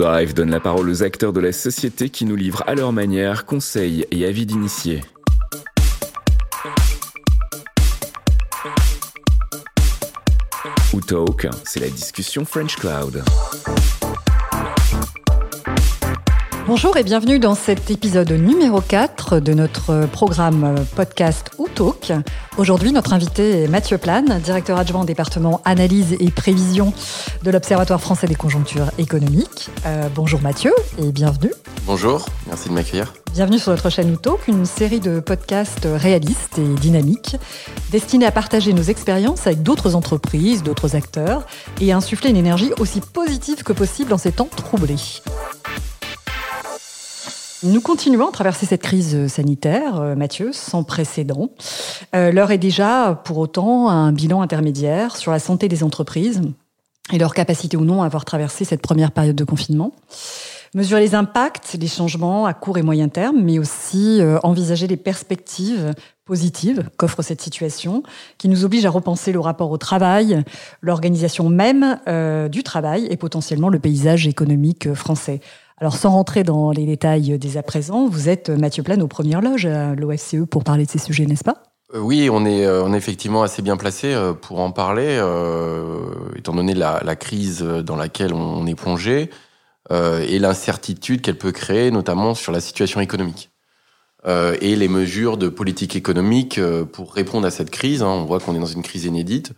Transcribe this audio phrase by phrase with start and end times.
[0.00, 3.44] Drive donne la parole aux acteurs de la société qui nous livrent à leur manière
[3.44, 5.02] conseils et avis d'initiés.
[10.94, 13.22] Ou Talk, c'est la discussion French Cloud.
[16.66, 21.50] Bonjour et bienvenue dans cet épisode numéro 4 de notre programme podcast
[21.80, 22.12] Talk.
[22.58, 26.92] Aujourd'hui, notre invité est Mathieu Plane, directeur adjoint au département analyse et prévision
[27.42, 29.70] de l'Observatoire français des conjonctures économiques.
[29.86, 31.52] Euh, bonjour Mathieu et bienvenue.
[31.86, 33.14] Bonjour, merci de m'accueillir.
[33.32, 37.36] Bienvenue sur notre chaîne Talk, une série de podcasts réalistes et dynamiques
[37.90, 41.46] destinés à partager nos expériences avec d'autres entreprises, d'autres acteurs
[41.80, 44.96] et à insuffler une énergie aussi positive que possible en ces temps troublés.
[47.62, 51.50] Nous continuons à traverser cette crise sanitaire, euh, Mathieu, sans précédent.
[52.14, 56.40] Euh, l'heure est déjà, pour autant, un bilan intermédiaire sur la santé des entreprises
[57.12, 59.92] et leur capacité ou non à avoir traversé cette première période de confinement.
[60.74, 64.96] Mesurer les impacts, les changements à court et moyen terme, mais aussi euh, envisager les
[64.96, 65.92] perspectives
[66.24, 68.02] positives qu'offre cette situation,
[68.38, 70.44] qui nous oblige à repenser le rapport au travail,
[70.80, 71.98] l'organisation même
[72.50, 75.40] du travail et potentiellement le paysage économique français.
[75.80, 79.40] Alors sans rentrer dans les détails dès à présent, vous êtes Mathieu Plane aux premières
[79.40, 81.62] loges à l'OFCE pour parler de ces sujets, n'est-ce pas?
[81.94, 85.14] Euh, oui, on est, euh, on est effectivement assez bien placé euh, pour en parler,
[86.36, 89.30] étant donné la, la, crise dans laquelle on est plongé
[89.90, 93.50] et l'incertitude qu'elle peut créer, notamment sur la situation économique.
[94.28, 96.60] et les mesures de politique économique
[96.92, 98.02] pour répondre à cette crise.
[98.02, 98.06] Hein.
[98.06, 99.52] on voit qu'on est dans une crise inédite.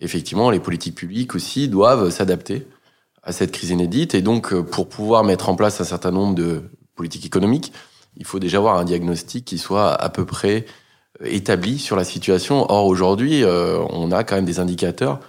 [0.00, 2.66] Effectivement, les politiques publiques aussi doivent s'adapter
[3.24, 4.14] à cette crise inédite.
[4.14, 6.62] Et donc, euh, pour pouvoir mettre en place un certain nombre de
[6.94, 7.72] politiques économiques,
[8.16, 10.66] il faut déjà avoir un diagnostic qui soit à peu près
[11.22, 12.66] euh, établi sur la situation.
[12.70, 15.20] Or, aujourd'hui, euh, on a quand même des indicateurs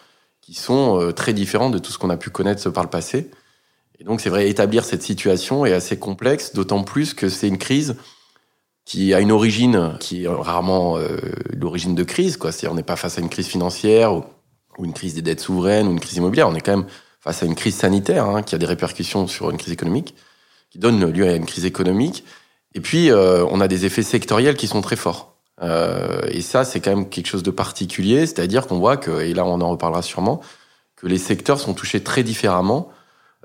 [0.41, 3.31] qui sont très différents de tout ce qu'on a pu connaître par le passé.
[3.99, 7.57] Et donc, c'est vrai, établir cette situation est assez complexe, d'autant plus que c'est une
[7.57, 7.95] crise
[8.85, 10.99] qui a une origine qui est rarement
[11.51, 12.37] l'origine de crise.
[12.37, 12.51] Quoi.
[12.51, 14.23] C'est, on n'est pas face à une crise financière ou,
[14.77, 16.47] ou, une crise des dettes souveraines ou une crise immobilière.
[16.47, 16.87] On est quand même
[17.25, 20.15] face à une crise sanitaire hein, qui a des répercussions sur une crise économique,
[20.69, 22.23] qui donne lieu à une crise économique.
[22.75, 25.35] Et puis, euh, on a des effets sectoriels qui sont très forts.
[25.61, 29.33] Euh, et ça, c'est quand même quelque chose de particulier, c'est-à-dire qu'on voit que, et
[29.33, 30.41] là on en reparlera sûrement,
[30.95, 32.89] que les secteurs sont touchés très différemment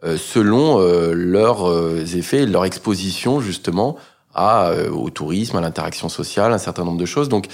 [0.05, 3.97] euh, selon euh, leurs euh, effets, leur exposition justement
[4.35, 7.29] à, euh, au tourisme, à l'interaction sociale, un certain nombre de choses.
[7.29, 7.47] Donc,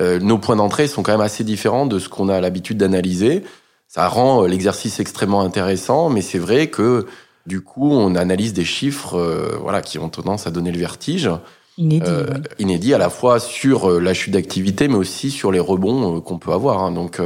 [0.00, 3.42] nos points d'entrée sont quand même assez différents de ce qu'on a l'habitude d'analyser
[3.88, 7.06] ça rend euh, l'exercice extrêmement intéressant, mais c'est vrai que
[7.46, 11.30] du coup, on analyse des chiffres euh, voilà, qui ont tendance à donner le vertige.
[11.78, 12.26] Inédit, euh,
[12.58, 16.52] inédit à la fois sur la chute d'activité, mais aussi sur les rebonds qu'on peut
[16.52, 16.82] avoir.
[16.82, 16.90] Hein.
[16.90, 17.22] Donc,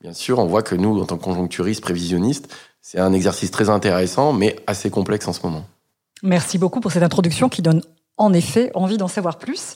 [0.00, 3.68] bien sûr, on voit que nous, en tant que conjoncturistes, prévisionnistes, c'est un exercice très
[3.68, 5.66] intéressant, mais assez complexe en ce moment.
[6.22, 7.82] Merci beaucoup pour cette introduction qui donne
[8.20, 9.74] en effet envie d'en savoir plus.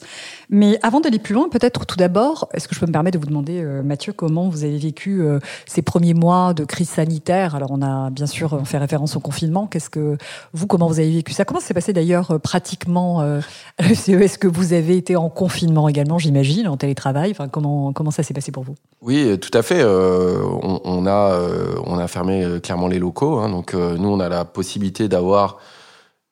[0.49, 3.23] Mais avant d'aller plus loin, peut-être tout d'abord, est-ce que je peux me permettre de
[3.23, 7.55] vous demander, euh, Mathieu, comment vous avez vécu euh, ces premiers mois de crise sanitaire?
[7.55, 9.65] Alors, on a bien sûr fait référence au confinement.
[9.65, 10.17] Qu'est-ce que
[10.53, 11.45] vous, comment vous avez vécu ça?
[11.45, 13.25] Comment s'est passé d'ailleurs euh, pratiquement
[13.79, 17.31] Est-ce que vous avez été en confinement également, j'imagine, en télétravail?
[17.31, 18.75] Enfin, comment comment ça s'est passé pour vous?
[19.01, 19.83] Oui, tout à fait.
[19.83, 21.39] On, on, a
[21.85, 23.39] on a fermé clairement les locaux.
[23.39, 25.57] Hein, donc, nous, on a la possibilité d'avoir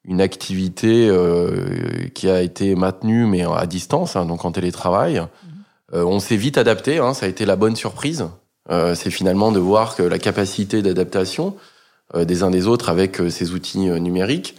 [0.05, 5.19] une activité euh, qui a été maintenue mais à distance, hein, donc en télétravail.
[5.19, 5.27] Mhm.
[5.93, 8.27] Euh, on s'est vite adapté, hein, ça a été la bonne surprise.
[8.69, 11.55] Euh, c'est finalement de voir que la capacité d'adaptation
[12.15, 14.55] euh, des uns des autres avec euh, ces outils euh, numériques.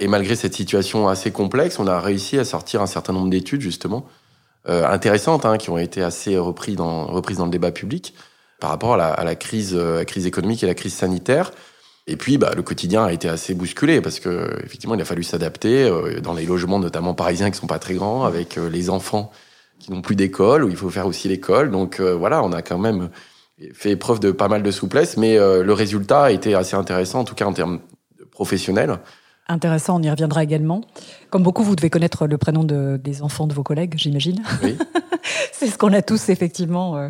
[0.00, 3.60] et malgré cette situation assez complexe, on a réussi à sortir un certain nombre d'études
[3.60, 4.06] justement
[4.64, 8.14] intéressantes hein, qui ont été assez repris dans, reprises dans le débat public
[8.60, 11.52] par rapport à la, à la crise, à la crise économique et la crise sanitaire.
[12.10, 15.22] Et puis, bah, le quotidien a été assez bousculé parce que effectivement, il a fallu
[15.22, 18.88] s'adapter euh, dans les logements, notamment parisiens, qui sont pas très grands, avec euh, les
[18.88, 19.30] enfants
[19.78, 21.70] qui n'ont plus d'école où il faut faire aussi l'école.
[21.70, 23.10] Donc euh, voilà, on a quand même
[23.74, 27.24] fait preuve de pas mal de souplesse, mais le résultat a été assez intéressant, en
[27.24, 27.80] tout cas en termes
[28.30, 29.00] professionnels.
[29.48, 30.82] Intéressant, on y reviendra également.
[31.30, 34.42] Comme beaucoup, vous devez connaître le prénom de, des enfants de vos collègues, j'imagine.
[34.62, 34.76] Oui.
[35.52, 37.08] C'est ce qu'on a tous effectivement euh,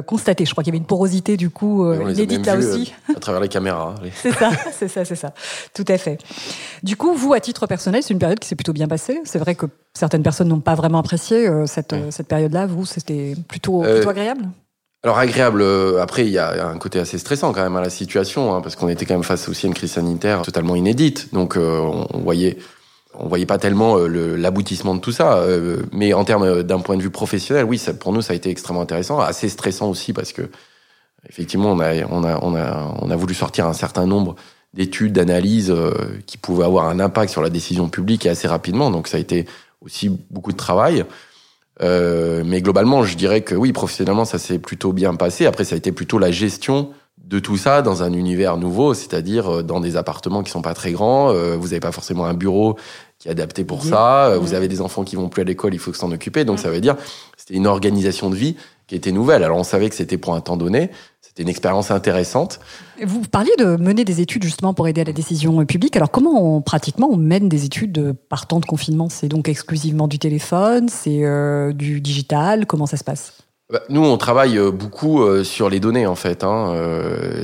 [0.00, 0.46] constaté.
[0.46, 2.94] Je crois qu'il y avait une porosité du coup euh, inédite là aussi.
[3.14, 3.94] à travers les caméras.
[3.98, 5.34] Hein, c'est ça, c'est ça, c'est ça.
[5.74, 6.18] Tout à fait.
[6.82, 9.20] Du coup, vous, à titre personnel, c'est une période qui s'est plutôt bien passée.
[9.24, 12.66] C'est vrai que certaines personnes n'ont pas vraiment apprécié cette, cette période-là.
[12.66, 14.48] Vous, c'était plutôt, plutôt agréable?
[15.04, 15.64] alors agréable.
[16.00, 18.76] Après, il y a un côté assez stressant quand même à la situation, hein, parce
[18.76, 21.34] qu'on était quand même face aussi à une crise sanitaire totalement inédite.
[21.34, 22.56] Donc, on, voyait,
[23.14, 25.44] on voyait pas tellement l'aboutissement de tout ça.
[25.92, 28.50] mais en termes d'un point de vue professionnel, oui, ça, pour nous, ça a été
[28.50, 30.42] extrêmement intéressant, assez stressant aussi parce que
[31.28, 32.38] effectivement, on a, on a,
[33.00, 34.34] on a, voulu sortir un certain nombre
[34.74, 35.92] d'études, d'analyses euh,
[36.26, 38.90] qui pouvaient avoir un impact sur la décision publique assez rapidement.
[38.90, 39.46] Donc ça a été
[39.84, 41.04] aussi beaucoup de travail.
[41.82, 45.46] Euh, mais globalement, je dirais que oui, professionnellement, ça s'est plutôt bien passé.
[45.46, 46.90] Après, ça a été plutôt la gestion
[47.32, 50.74] de tout ça dans un univers nouveau, c'est-à-dire euh, dans des appartements qui sont pas
[50.74, 51.30] très grands.
[51.30, 52.76] Euh, vous n'avez pas forcément un bureau
[53.18, 54.36] qui est adapté pour ça.
[54.38, 56.44] Vous avez des enfants qui vont plus à l'école, il faut s'en occuper.
[56.44, 56.96] Donc ça veut dire
[57.36, 58.56] c'était une organisation de vie
[58.86, 59.44] qui était nouvelle.
[59.44, 60.90] Alors on savait que c'était pour un temps donné,
[61.20, 62.58] c'était une expérience intéressante.
[63.02, 65.96] Vous parliez de mener des études justement pour aider à la décision publique.
[65.96, 69.08] Alors comment on, pratiquement on mène des études par temps de confinement?
[69.08, 72.66] C'est donc exclusivement du téléphone, c'est euh, du digital?
[72.66, 73.41] Comment ça se passe?
[73.88, 76.74] Nous, on travaille euh, beaucoup euh, sur les données en fait, hein,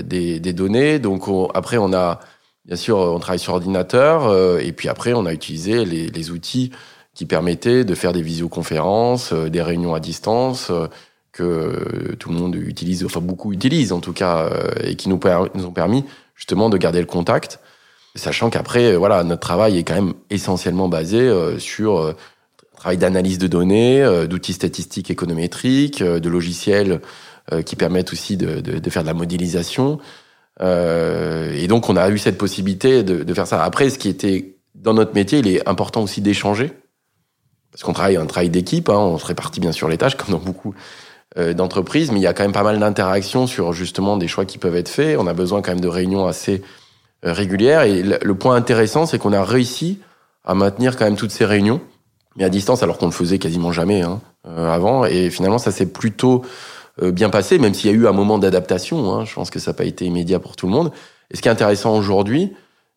[0.04, 0.98] des, des, données.
[0.98, 2.20] Donc après, on a
[2.64, 6.70] bien sûr, on travaille sur ordinateur, et puis après, on a utilisé les, les, outils
[7.14, 10.70] qui permettaient de faire des visioconférences, des réunions à distance
[11.38, 15.20] que tout le monde utilise, enfin beaucoup utilisent en tout cas, euh, et qui nous,
[15.54, 16.04] nous ont permis
[16.34, 17.60] justement de garder le contact,
[18.14, 22.14] sachant qu'après, euh, voilà, notre travail est quand même essentiellement basé euh, sur
[22.78, 27.00] travail d'analyse de données, d'outils statistiques économétriques, de logiciels
[27.64, 29.98] qui permettent aussi de, de, de, faire de la modélisation.
[30.60, 33.64] et donc, on a eu cette possibilité de, de, faire ça.
[33.64, 36.72] Après, ce qui était dans notre métier, il est important aussi d'échanger.
[37.70, 40.30] Parce qu'on travaille un travail d'équipe, hein, on se répartit bien sûr les tâches, comme
[40.30, 40.74] dans beaucoup
[41.36, 44.44] euh, d'entreprise, mais il y a quand même pas mal d'interactions sur justement des choix
[44.44, 45.18] qui peuvent être faits.
[45.18, 46.62] On a besoin quand même de réunions assez
[47.24, 47.82] euh, régulières.
[47.82, 50.00] Et le point intéressant, c'est qu'on a réussi
[50.44, 51.80] à maintenir quand même toutes ces réunions,
[52.36, 55.04] mais à distance, alors qu'on le faisait quasiment jamais hein, euh, avant.
[55.04, 56.42] Et finalement, ça s'est plutôt
[57.00, 59.14] bien passé, même s'il y a eu un moment d'adaptation.
[59.14, 59.24] Hein.
[59.24, 60.90] Je pense que ça n'a pas été immédiat pour tout le monde.
[61.30, 62.54] Et ce qui est intéressant aujourd'hui,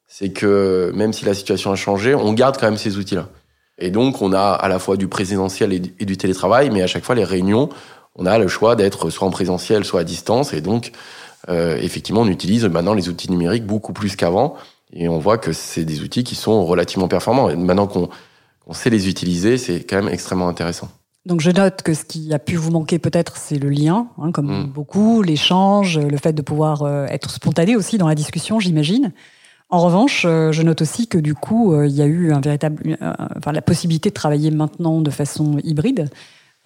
[0.07, 3.30] c'est que même si la situation a changé, on garde quand même ces outils-là.
[3.78, 7.04] Et donc, on a à la fois du présentiel et du télétravail, mais à chaque
[7.04, 7.69] fois, les réunions,
[8.16, 10.54] on a le choix d'être soit en présentiel, soit à distance.
[10.54, 10.92] Et donc,
[11.50, 14.56] euh, effectivement, on utilise maintenant les outils numériques beaucoup plus qu'avant.
[14.94, 17.50] Et on voit que c'est des outils qui sont relativement performants.
[17.50, 18.10] Et maintenant qu'on
[18.69, 20.90] sait les utiliser, c'est quand même extrêmement intéressant.
[21.25, 24.31] Donc je note que ce qui a pu vous manquer peut-être, c'est le lien, hein,
[24.31, 24.72] comme mm.
[24.72, 29.12] beaucoup, l'échange, le fait de pouvoir euh, être spontané aussi dans la discussion, j'imagine.
[29.69, 32.98] En revanche, euh, je note aussi que du coup, il y a eu un véritable,
[33.38, 36.10] enfin la possibilité de travailler maintenant de façon hybride.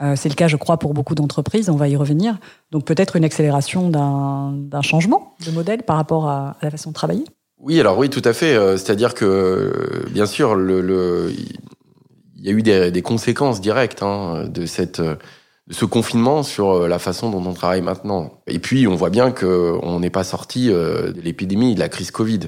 [0.01, 2.37] Euh, c'est le cas, je crois, pour beaucoup d'entreprises, on va y revenir.
[2.71, 7.23] Donc peut-être une accélération d'un changement de modèle par rapport à, la façon de travailler?
[7.59, 8.55] Oui, alors oui, tout à fait.
[8.55, 11.64] Euh, c'est-à-dire que, bien sûr, le, il
[12.49, 17.29] y a eu des, conséquences directes hein, de, cette, de ce confinement sur la façon
[17.29, 18.41] dont on travaille maintenant.
[18.47, 22.11] Et puis, on voit bien qu'on n'est pas sorti euh, de l'épidémie, de la crise
[22.11, 22.41] Covid.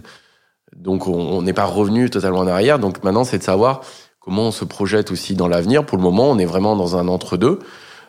[0.76, 2.78] Donc, on n'est pas revenu totalement en arrière.
[2.78, 3.82] Donc maintenant, c'est de savoir
[4.20, 5.86] comment on se projette aussi dans l'avenir.
[5.86, 7.60] Pour le moment, on est vraiment dans un entre-deux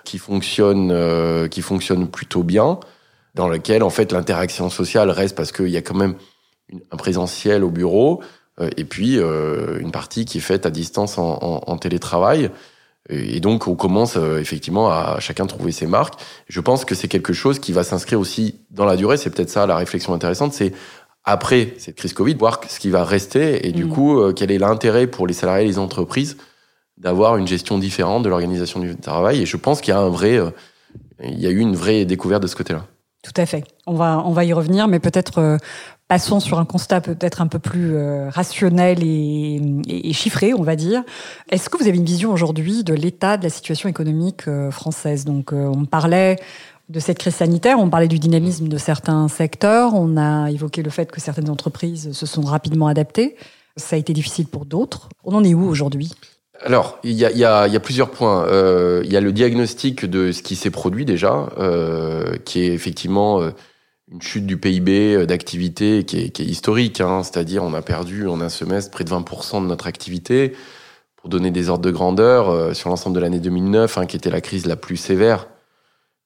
[0.04, 2.80] qui fonctionne, euh, qui fonctionne plutôt bien,
[3.34, 6.16] dans lequel en fait l'interaction sociale reste parce qu'il y a quand même
[6.90, 8.24] un présentiel au bureau euh,
[8.76, 12.50] et puis euh, une partie qui est faite à distance en, en, télétravail.
[13.10, 16.20] Et donc on commence effectivement à chacun trouver ses marques.
[16.48, 19.16] Je pense que c'est quelque chose qui va s'inscrire aussi dans la durée.
[19.16, 20.52] C'est peut-être ça la réflexion intéressante.
[20.52, 20.74] C'est
[21.28, 23.88] après cette crise Covid, voir ce qui va rester et du mm.
[23.90, 26.38] coup, euh, quel est l'intérêt pour les salariés et les entreprises
[26.96, 29.42] d'avoir une gestion différente de l'organisation du travail?
[29.42, 30.50] Et je pense qu'il y a un vrai, euh,
[31.22, 32.86] il y a eu une vraie découverte de ce côté-là.
[33.22, 33.64] Tout à fait.
[33.86, 35.58] On va, on va y revenir, mais peut-être euh,
[36.08, 37.96] passons sur un constat peut-être un peu plus
[38.28, 41.02] rationnel et, chiffré, on va dire.
[41.50, 45.24] Est-ce que vous avez une vision aujourd'hui de l'état de la situation économique française?
[45.24, 46.36] Donc, on parlait
[46.88, 47.78] de cette crise sanitaire.
[47.78, 49.94] On parlait du dynamisme de certains secteurs.
[49.94, 53.36] On a évoqué le fait que certaines entreprises se sont rapidement adaptées.
[53.76, 55.08] Ça a été difficile pour d'autres.
[55.24, 56.12] On en est où aujourd'hui?
[56.60, 58.44] Alors, il y a, plusieurs points.
[58.46, 62.72] Euh, il y a le diagnostic de ce qui s'est produit déjà, euh, qui est
[62.74, 63.50] effectivement euh,
[64.10, 67.00] une chute du PIB d'activité qui est, qui est historique.
[67.00, 70.54] Hein, C'est-à-dire, on a perdu en un semestre près de 20% de notre activité.
[71.16, 74.40] Pour donner des ordres de grandeur, sur l'ensemble de l'année 2009, hein, qui était la
[74.40, 75.48] crise la plus sévère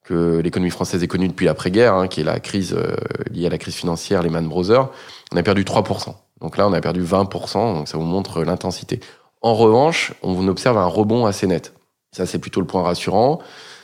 [0.03, 2.95] que l'économie française est connue depuis l'après-guerre, hein, qui est la crise euh,
[3.31, 4.89] liée à la crise financière, les Man Brothers,
[5.31, 6.13] on a perdu 3%.
[6.41, 8.99] Donc là, on a perdu 20%, donc ça vous montre l'intensité.
[9.41, 11.73] En revanche, on observe un rebond assez net.
[12.11, 13.39] Ça, c'est plutôt le point rassurant.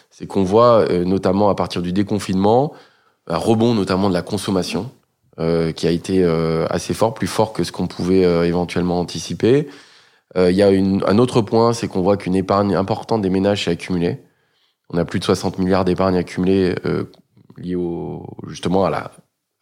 [0.10, 2.74] C'est qu'on voit, euh, notamment à partir du déconfinement,
[3.30, 4.92] un rebond notamment de la consommation,
[5.40, 9.68] euh, qui a été euh, assez fort, plus fort que ce qu'on pouvait éventuellement anticiper.
[10.36, 13.66] Il y a une, un autre point, c'est qu'on voit qu'une épargne importante des ménages
[13.66, 14.20] s'est accumulée.
[14.90, 17.12] On a plus de 60 milliards d'épargne accumulée euh,
[17.58, 19.12] liée au, justement à la,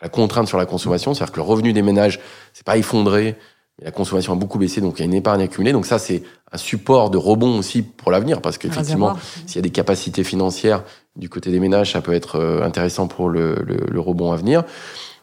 [0.01, 1.13] la, contrainte sur la consommation.
[1.13, 2.19] C'est-à-dire que le revenu des ménages,
[2.53, 3.35] c'est pas effondré,
[3.77, 5.73] mais la consommation a beaucoup baissé, donc il y a une épargne accumulée.
[5.73, 9.61] Donc ça, c'est un support de rebond aussi pour l'avenir, parce qu'effectivement, s'il y a
[9.61, 10.83] des capacités financières
[11.17, 13.55] du côté des ménages, ça peut être intéressant pour le,
[13.95, 14.63] rebond à venir.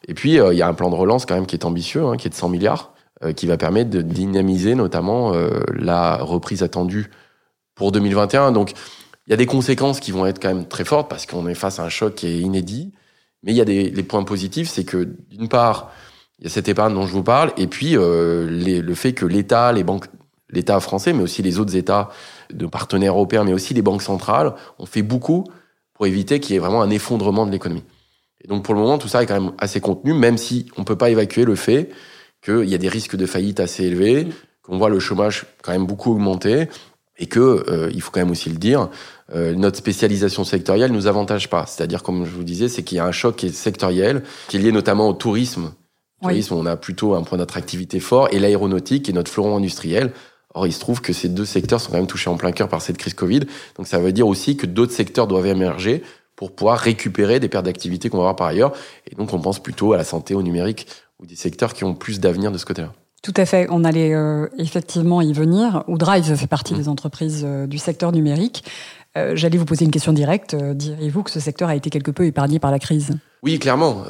[0.07, 2.17] Et puis, il y a un plan de relance quand même qui est ambitieux, hein,
[2.17, 2.93] qui est de 100 milliards,
[3.37, 5.33] qui va permettre de dynamiser notamment
[5.73, 7.11] la reprise attendue
[7.75, 8.53] pour 2021.
[8.53, 8.73] Donc,
[9.27, 11.55] il y a des conséquences qui vont être quand même très fortes parce qu'on est
[11.55, 12.93] face à un choc qui est inédit.
[13.43, 15.93] Mais il y a des les points positifs, c'est que d'une part,
[16.39, 19.27] il y a cette épargne dont je vous parle, et puis euh, le fait que
[19.27, 20.07] l'État, les banques,
[20.51, 22.11] l'État français, mais aussi les autres États
[22.53, 25.45] de partenaires européens, mais aussi les banques centrales, ont fait beaucoup
[25.95, 27.85] pour éviter qu'il y ait vraiment un effondrement de l'économie.
[28.43, 30.85] Et donc pour le moment, tout ça est quand même assez contenu, même si on
[30.85, 31.91] peut pas évacuer le fait
[32.45, 34.27] qu'il y a des risques de faillite assez élevés,
[34.63, 36.69] qu'on voit le chômage quand même beaucoup augmenter,
[37.17, 38.91] et que euh, il faut quand même aussi le dire,
[39.35, 41.65] euh, notre spécialisation sectorielle nous avantage pas.
[41.67, 44.57] C'est-à-dire, comme je vous disais, c'est qu'il y a un choc qui est sectoriel, qui
[44.57, 45.73] est lié notamment au tourisme.
[46.21, 50.13] Au tourisme, on a plutôt un point d'attractivité fort, et l'aéronautique est notre fleuron industriel.
[50.55, 52.69] Or, il se trouve que ces deux secteurs sont quand même touchés en plein cœur
[52.69, 53.41] par cette crise Covid.
[53.77, 56.03] Donc, ça veut dire aussi que d'autres secteurs doivent émerger
[56.37, 58.73] pour pouvoir récupérer des pertes d'activité qu'on va avoir par ailleurs.
[59.11, 60.87] Et donc, on pense plutôt à la santé, au numérique,
[61.21, 62.93] ou des secteurs qui ont plus d'avenir de ce côté-là.
[63.25, 63.67] Tout à fait.
[63.71, 65.83] On allait euh, effectivement y venir.
[65.89, 66.79] Drive fait partie mmh.
[66.79, 68.65] des entreprises euh, du secteur numérique.
[69.17, 70.55] Euh, j'allais vous poser une question directe.
[70.55, 73.13] Diriez-vous que ce secteur a été quelque peu épargné par la crise?
[73.43, 74.05] Oui, clairement.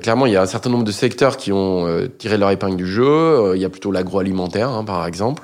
[0.00, 2.86] clairement, il y a un certain nombre de secteurs qui ont tiré leur épingle du
[2.86, 3.52] jeu.
[3.54, 5.42] il y a plutôt l'agroalimentaire, hein, par exemple.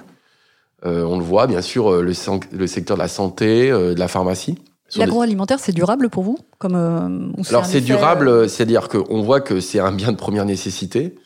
[0.87, 2.13] On le voit, bien sûr, le,
[2.53, 4.57] le, secteur de la santé, de la pharmacie.
[4.97, 9.93] L'agroalimentaire, c'est durable pour vous comme, Alors, c'est durable, c'est-à-dire qu'on voit que c'est un
[9.93, 11.17] bien de première nécessité.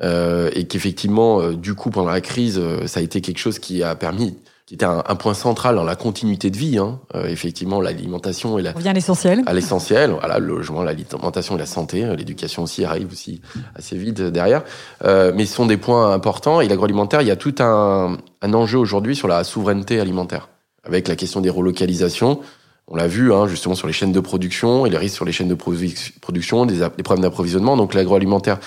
[0.00, 3.58] Euh, et qu'effectivement, euh, du coup, pendant la crise, euh, ça a été quelque chose
[3.58, 4.36] qui a permis,
[4.68, 6.76] qui était un, point central dans la continuité de vie.
[6.76, 7.00] Hein.
[7.24, 8.72] effectivement, l'alimentation et la.
[8.72, 9.42] On revient à l'essentiel.
[9.46, 13.40] À l'essentiel, voilà, le logement, l'alimentation et la santé, l'éducation aussi arrive aussi
[13.74, 14.64] assez vite derrière.
[15.02, 16.60] mais ce sont des points importants.
[16.60, 20.50] Et l'agroalimentaire, il y a tout un, un enjeu aujourd'hui sur la souveraineté alimentaire,
[20.84, 22.40] avec la question des relocalisations.
[22.88, 25.32] On l'a vu hein, justement sur les chaînes de production et les risques sur les
[25.32, 27.78] chaînes de production, des, des problèmes d'approvisionnement.
[27.78, 28.58] Donc l'agroalimentaire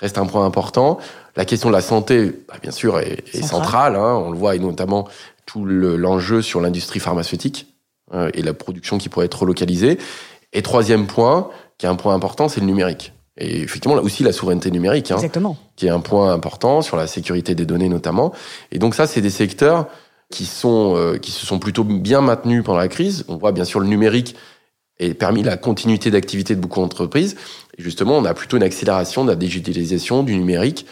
[0.00, 0.98] reste un point important.
[1.36, 3.96] La question de la santé, bah, bien sûr, est, centrale.
[3.96, 4.22] Hein.
[4.24, 5.08] on le voit, et notamment
[5.46, 7.66] tout l'enjeu sur l'industrie pharmaceutique
[8.12, 9.98] euh, et la production qui pourrait être relocalisée.
[10.52, 13.12] Et troisième point, qui est un point important, c'est le numérique.
[13.36, 15.16] Et effectivement, là aussi, la souveraineté numérique, hein,
[15.74, 18.32] qui est un point important sur la sécurité des données notamment.
[18.70, 19.88] Et donc ça, c'est des secteurs
[20.30, 23.24] qui sont euh, qui se sont plutôt bien maintenus pendant la crise.
[23.28, 24.36] On voit bien sûr le numérique
[25.00, 27.34] et permis la continuité d'activité de beaucoup d'entreprises.
[27.76, 30.86] Et justement, on a plutôt une accélération de la digitalisation, du numérique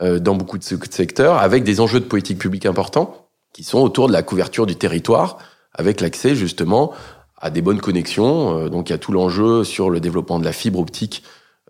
[0.00, 4.08] euh, dans beaucoup de secteurs, avec des enjeux de politique publique importants qui sont autour
[4.08, 5.38] de la couverture du territoire,
[5.72, 6.92] avec l'accès justement
[7.36, 8.58] à des bonnes connexions.
[8.58, 11.22] Euh, donc il y a tout l'enjeu sur le développement de la fibre optique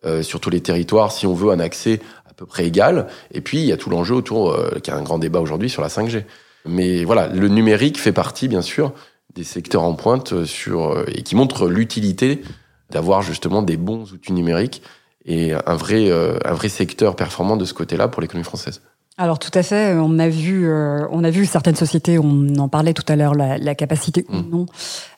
[0.04, 3.06] euh, sur tous les territoires, si on veut un accès à peu près égal.
[3.32, 5.82] Et puis il y a tout l'enjeu autour, qui a un grand débat aujourd'hui sur
[5.82, 6.24] la 5G.
[6.66, 8.92] Mais voilà, le numérique fait partie, bien sûr,
[9.34, 12.42] des secteurs en pointe sur euh, et qui montrent l'utilité
[12.90, 14.82] d'avoir justement des bons outils numériques
[15.24, 18.82] et un vrai euh, un vrai secteur performant de ce côté-là pour l'économie française.
[19.18, 22.68] Alors tout à fait, on a vu, euh, on a vu certaines sociétés, on en
[22.68, 24.50] parlait tout à l'heure, la, la, capacité ou mmh.
[24.50, 24.66] non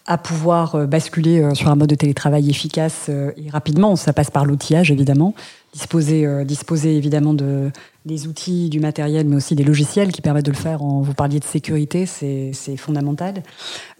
[0.06, 3.94] à pouvoir basculer sur un mode de télétravail efficace et rapidement.
[3.94, 5.34] Ça passe par l'outillage évidemment,
[5.72, 7.70] disposer, disposer évidemment de
[8.06, 10.82] des outils, du matériel, mais aussi des logiciels qui permettent de le faire.
[10.82, 13.42] En, vous parliez de sécurité, c'est fondamental.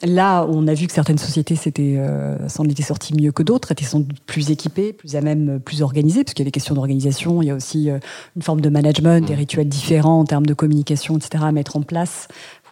[0.02, 3.85] Là, on a vu que certaines sociétés euh, s'en étaient sorties mieux que d'autres, étaient
[3.85, 6.75] sans doute plus équipées, plus à même, plus organisées, parce qu'il y a des questions
[6.75, 7.99] d'organisation, il y a aussi euh,
[8.37, 11.45] une forme de management, des rituels différents en termes de communication, etc.
[11.47, 12.28] à mettre en place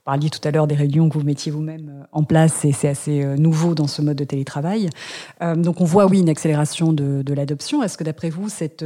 [0.09, 2.89] parliez tout à l'heure des réunions que vous mettiez vous-même euh, en place et c'est
[2.89, 4.89] assez euh, nouveau dans ce mode de télétravail.
[5.43, 7.83] Euh, donc on voit oui une accélération de, de l'adoption.
[7.83, 8.83] Est-ce que d'après vous, cette,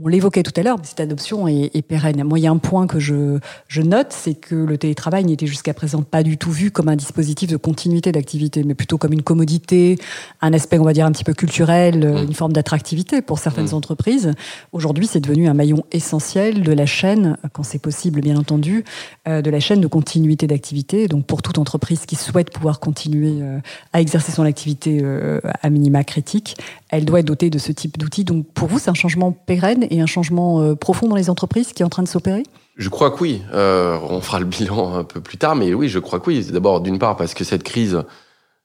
[0.00, 2.22] on l'évoquait tout à l'heure, cette adoption est, est, pérenne?
[2.22, 5.48] Moi, il y a un point que je, je note, c'est que le télétravail n'était
[5.48, 9.12] jusqu'à présent pas du tout vu comme un dispositif de continuité d'activité, mais plutôt comme
[9.12, 9.98] une commodité,
[10.40, 12.26] un aspect, on va dire, un petit peu culturel, mmh.
[12.28, 13.74] une forme d'attractivité pour certaines mmh.
[13.74, 14.30] entreprises.
[14.70, 18.84] Aujourd'hui, c'est devenu un maillon essentiel de la chaîne, quand c'est possible, bien entendu,
[19.26, 20.59] de la chaîne de continuité d'activité
[21.08, 23.58] donc pour toute entreprise qui souhaite pouvoir continuer euh,
[23.92, 26.56] à exercer son activité euh, à minima critique,
[26.88, 28.24] elle doit être dotée de ce type d'outils.
[28.24, 31.72] Donc pour vous, c'est un changement pérenne et un changement euh, profond dans les entreprises
[31.72, 32.42] qui est en train de s'opérer?
[32.76, 33.42] Je crois que oui.
[33.52, 36.46] on fera le bilan un peu plus tard, mais oui, je crois que oui.
[36.50, 38.02] D'abord, d'une part, parce que cette crise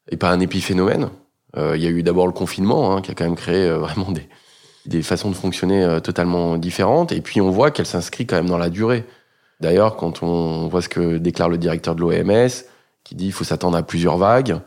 [0.09, 1.09] n'est pas un épiphénomène.
[1.57, 4.25] il y a eu d'abord le confinement, hein, qui a quand même créé vraiment des,
[4.85, 7.11] des façons de fonctionner totalement différentes.
[7.11, 9.03] Et puis, on voit qu'elle s'inscrit quand même dans la durée.
[9.61, 12.49] D'ailleurs, quand on voit ce que déclare le directeur de l'OMS,
[13.03, 14.59] qui dit qu'il faut s'attendre à plusieurs vagues,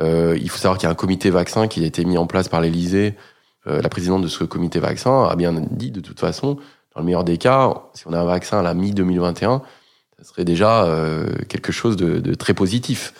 [0.00, 2.26] euh, il faut savoir qu'il y a un comité vaccin qui a été mis en
[2.26, 3.14] place par l'Élysée.
[3.66, 6.56] Euh, la présidente de ce comité vaccin a bien dit, de toute façon,
[6.94, 9.62] dans le meilleur des cas, si on a un vaccin à la mi-2021,
[10.18, 13.14] ça serait déjà euh, quelque chose de, de, très positif.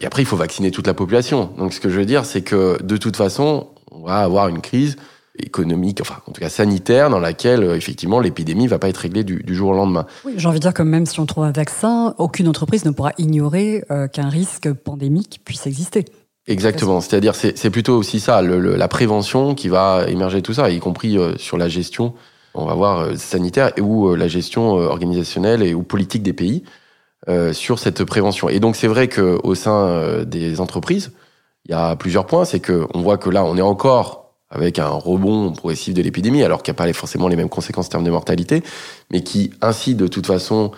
[0.00, 1.52] Et après, il faut vacciner toute la population.
[1.58, 4.60] Donc, ce que je veux dire, c'est que de toute façon, on va avoir une
[4.60, 4.96] crise
[5.42, 9.24] économique, enfin en tout cas sanitaire, dans laquelle euh, effectivement l'épidémie va pas être réglée
[9.24, 10.06] du, jour au lendemain.
[10.24, 12.90] Oui, j'ai envie de dire que même si on trouve un vaccin, aucune entreprise ne
[12.90, 16.04] pourra ignorer euh, qu'un risque pandémique puisse exister.
[16.46, 20.78] Exactement, c'est-à-dire c'est plutôt aussi ça, le, la prévention qui va émerger tout ça, y
[20.78, 22.14] compris euh, sur la gestion,
[22.54, 26.64] on va voir sanitaire et ou la gestion organisationnelle et ou politique des pays
[27.52, 28.48] sur cette prévention.
[28.48, 31.12] Et donc c'est vrai que au sein des entreprises,
[31.66, 34.78] il y a plusieurs points, c'est que on voit que là on est encore avec
[34.78, 37.90] un rebond progressif de l'épidémie, alors qu'il n'y a pas forcément les mêmes conséquences en
[37.90, 38.62] termes de mortalité,
[39.10, 40.72] mais qui incite de toute façon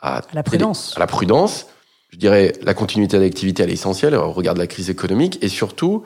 [0.00, 0.94] à, la prudence.
[0.96, 1.66] À la prudence.
[2.10, 5.48] Je dirais la continuité d'activité, elle est essentielle au regard de la crise économique, et
[5.48, 6.04] surtout,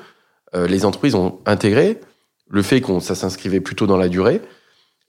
[0.54, 2.00] euh, les entreprises ont intégré
[2.49, 4.40] le fait qu'on ça s'inscrivait plutôt dans la durée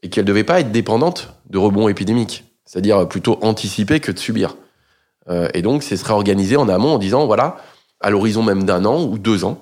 [0.02, 4.20] et qu'elles ne devaient pas être dépendantes de rebonds épidémiques, c'est-à-dire plutôt anticiper que de
[4.20, 4.58] subir.
[5.30, 7.58] Euh, et donc, c'est serait organisé en amont en disant, voilà,
[8.02, 9.58] à l'horizon même d'un an ou deux ans,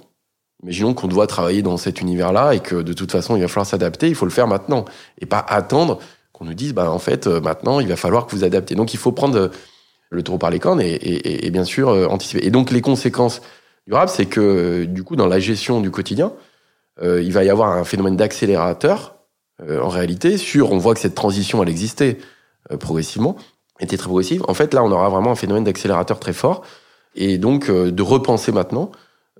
[0.63, 3.65] Imaginons qu'on doit travailler dans cet univers-là et que de toute façon, il va falloir
[3.65, 4.85] s'adapter, il faut le faire maintenant
[5.19, 5.99] et pas attendre
[6.33, 8.75] qu'on nous dise, bah, en fait, euh, maintenant, il va falloir que vous adaptez.
[8.75, 9.47] Donc, il faut prendre euh,
[10.11, 12.45] le taureau par les cornes et, bien sûr euh, anticiper.
[12.45, 13.41] Et donc, les conséquences
[13.87, 16.33] durables, c'est que du coup, dans la gestion du quotidien,
[17.01, 19.15] il va y avoir un phénomène d'accélérateur
[19.67, 22.19] en réalité sur, on voit que cette transition, elle existait
[22.79, 23.37] progressivement,
[23.79, 24.43] était très progressive.
[24.47, 26.61] En fait, là, on aura vraiment un phénomène d'accélérateur très fort
[27.15, 28.97] et donc de repenser maintenant euh,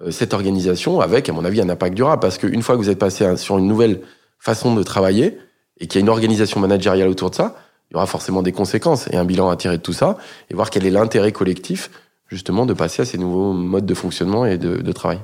[0.10, 2.22] cette organisation avec, à mon avis, un impact durable.
[2.22, 4.02] Parce qu'une fois que vous êtes passé sur une nouvelle
[4.40, 5.38] façon de travailler
[5.80, 7.56] et qu'il y a une organisation managériale autour de ça,
[7.90, 10.18] il y aura forcément des conséquences et un bilan à tirer de tout ça
[10.50, 11.92] et voir quel est l'intérêt collectif
[12.28, 15.20] justement de passer à ces nouveaux modes de fonctionnement et de, travail.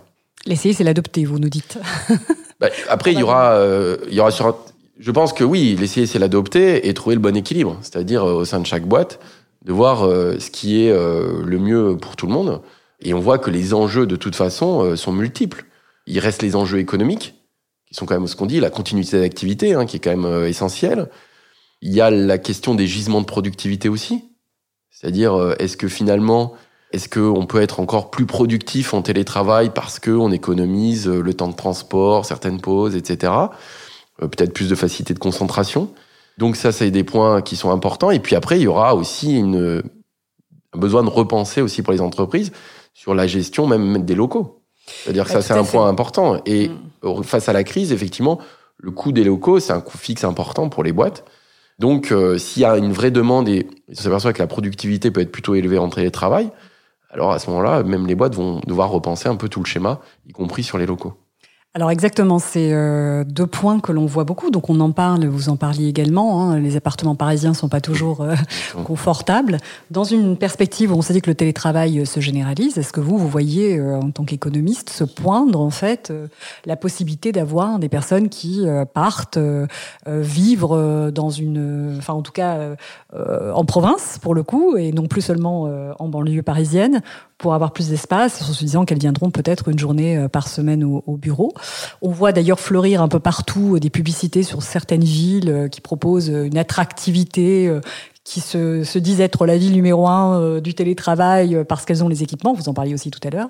[0.45, 1.79] L'essayer, c'est l'adopter, vous nous dites.
[2.59, 4.57] Bah, après, il y aura, euh, il y aura sur,
[4.97, 8.45] je pense que oui, l'essayer, c'est l'adopter et trouver le bon équilibre, c'est-à-dire euh, au
[8.45, 9.19] sein de chaque boîte,
[9.63, 12.61] de voir ce qui est le mieux pour tout le monde.
[13.01, 15.65] Et on voit que les enjeux, de toute façon, euh, sont multiples.
[16.07, 17.35] Il reste les enjeux économiques,
[17.85, 20.25] qui sont quand même ce qu'on dit, la continuité d'activité, hein, qui est quand même
[20.25, 21.09] euh, essentielle.
[21.81, 24.23] Il y a la question des gisements de productivité aussi.
[24.89, 26.53] C'est-à-dire, euh, est-ce que finalement,
[26.91, 31.55] est-ce qu'on peut être encore plus productif en télétravail parce qu'on économise le temps de
[31.55, 33.33] transport, certaines pauses, etc.
[34.17, 35.93] Peut-être plus de facilité de concentration.
[36.37, 38.09] Donc ça, c'est des points qui sont importants.
[38.09, 39.83] Et puis après, il y aura aussi une,
[40.73, 42.51] un besoin de repenser aussi pour les entreprises
[42.97, 44.63] sur la gestion même des locaux.
[44.87, 46.41] C'est-à-dire que ça, c'est un point important.
[46.47, 46.69] Et
[47.03, 47.21] mm.
[47.21, 48.39] face à la crise, effectivement,
[48.77, 51.23] le coût des locaux, c'est un coût fixe important pour les boîtes.
[51.77, 55.21] Donc, euh, s'il y a une vraie demande et on s'aperçoit que la productivité peut
[55.21, 56.49] être plutôt élevée en télétravail,
[57.11, 60.01] alors à ce moment-là, même les boîtes vont devoir repenser un peu tout le schéma,
[60.25, 61.13] y compris sur les locaux.
[61.77, 64.49] Alors exactement, c'est euh, deux points que l'on voit beaucoup.
[64.49, 66.41] Donc on en parle, vous en parliez également.
[66.41, 68.33] Hein, les appartements parisiens sont pas toujours euh,
[68.83, 69.59] confortables.
[69.91, 72.99] Dans une perspective où on s'est dit que le télétravail euh, se généralise, est-ce que
[72.99, 76.11] vous, vous voyez en tant qu'économiste se poindre en fait
[76.65, 79.37] la possibilité d'avoir des personnes qui partent
[80.07, 82.57] vivre dans une, enfin en tout cas
[83.13, 87.01] en province pour le coup et non plus seulement en banlieue parisienne
[87.37, 90.83] pour avoir plus d'espace, en se disant qu'elles viendront peut-être une journée euh, par semaine
[90.83, 91.53] au, bureau.
[92.01, 95.81] On voit d'ailleurs fleurir un peu partout euh, des publicités sur certaines villes euh, qui
[95.81, 97.71] proposent une attractivité
[98.23, 102.23] qui se, se, disent être la ville numéro un du télétravail parce qu'elles ont les
[102.23, 102.53] équipements.
[102.53, 103.49] Vous en parliez aussi tout à l'heure.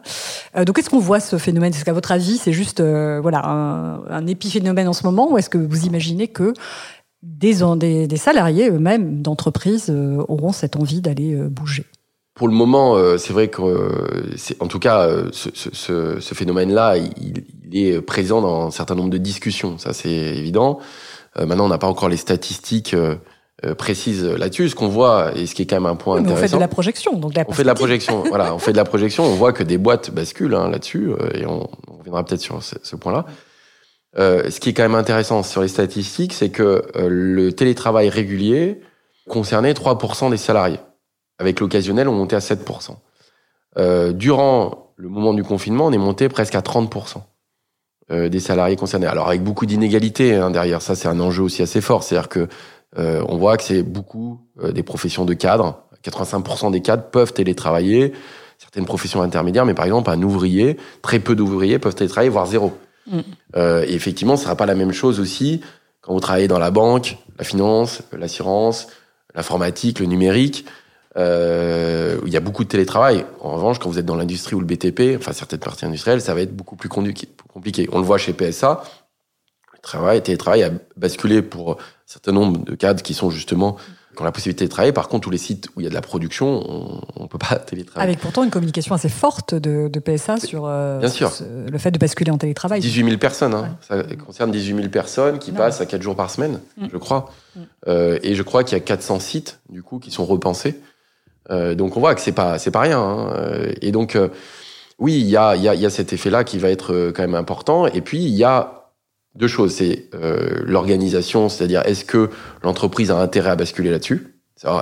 [0.65, 1.73] donc, est-ce qu'on voit ce phénomène?
[1.73, 5.57] Est-ce qu'à votre avis, c'est juste voilà un, épiphénomène en ce moment, ou est-ce que
[5.57, 6.53] vous imaginez que
[7.23, 9.89] des, des salariés eux-mêmes d'entreprises
[10.27, 11.85] auront cette envie d'aller bouger?
[12.37, 16.35] Pour le moment, euh, c'est vrai que, euh, en tout cas, euh, ce, ce, ce
[16.35, 19.79] phénomène-là, il, il, est présent dans un certain nombre de discussions.
[19.79, 20.79] Ça, c'est évident.
[21.35, 22.95] maintenant, on n'a pas encore les statistiques
[23.77, 24.69] précises là-dessus.
[24.69, 26.37] Ce qu'on voit, et ce qui est quand même un point intéressant.
[26.37, 28.23] On fait de la projection, donc On fait de la projection.
[28.29, 29.25] voilà, on fait de la projection.
[29.25, 32.75] On voit que des boîtes basculent hein, là-dessus, et on, on reviendra peut-être sur ce,
[32.83, 33.25] ce point-là.
[34.15, 38.79] ce qui est quand même intéressant sur les statistiques, c'est que le télétravail régulier
[39.27, 40.79] concernait 3% des salariés
[41.39, 42.95] avec l'occasionnel, on montait à 7%.
[43.77, 47.21] Euh, durant le moment du confinement, on est monté presque à 30%
[48.11, 49.07] euh, des salariés concernés.
[49.07, 52.03] Alors avec beaucoup d'inégalités hein, derrière, ça c'est un enjeu aussi assez fort.
[52.03, 52.47] C'est-à-dire que
[52.97, 55.83] euh, on voit que c'est beaucoup euh, des professions de cadres.
[56.03, 58.13] 85% des cadres peuvent télétravailler.
[58.57, 62.73] Certaines professions intermédiaires, mais par exemple un ouvrier, très peu d'ouvriers peuvent télétravailler, voire zéro.
[63.07, 63.19] Mm.
[63.55, 65.61] Euh, et effectivement, ce sera pas la même chose aussi
[66.01, 68.87] quand vous travaillez dans la banque, la finance, l'assurance,
[69.35, 70.65] l'informatique, le numérique
[71.17, 73.25] euh, il y a beaucoup de télétravail.
[73.41, 76.33] En revanche, quand vous êtes dans l'industrie ou le BTP, enfin certaines parties industrielles, ça
[76.33, 77.89] va être beaucoup plus compliqué.
[77.91, 78.83] On le voit chez PSA.
[79.73, 83.77] Le travail, télétravail a basculé pour un certain nombre de cadres qui sont justement
[84.17, 84.91] qui ont la possibilité de travailler.
[84.91, 86.63] Par contre, tous les sites où il y a de la production,
[87.15, 88.09] on ne peut pas télétravailler.
[88.09, 91.31] Avec pourtant une communication assez forte de, PSA sur, euh, Bien sûr.
[91.41, 92.81] le fait de basculer en télétravail.
[92.81, 93.77] 18 000 personnes, hein.
[93.87, 96.87] ça concerne 18 000 personnes qui passent à 4 jours par semaine, mm.
[96.91, 97.31] je crois.
[97.55, 97.59] Mm.
[97.87, 100.79] Euh, et je crois qu'il y a 400 sites, du coup, qui sont repensés.
[101.49, 102.99] Euh, donc on voit que c'est pas c'est pas rien.
[102.99, 103.33] Hein.
[103.81, 104.17] Et donc
[104.99, 107.35] oui, il y a, y, a, y a cet effet-là qui va être quand même
[107.35, 107.85] important.
[107.87, 108.77] Et puis il y a
[109.37, 109.73] deux choses.
[109.73, 112.29] C'est euh, l'organisation, c'est-à-dire est-ce que
[112.63, 114.33] l'entreprise a intérêt à basculer là-dessus?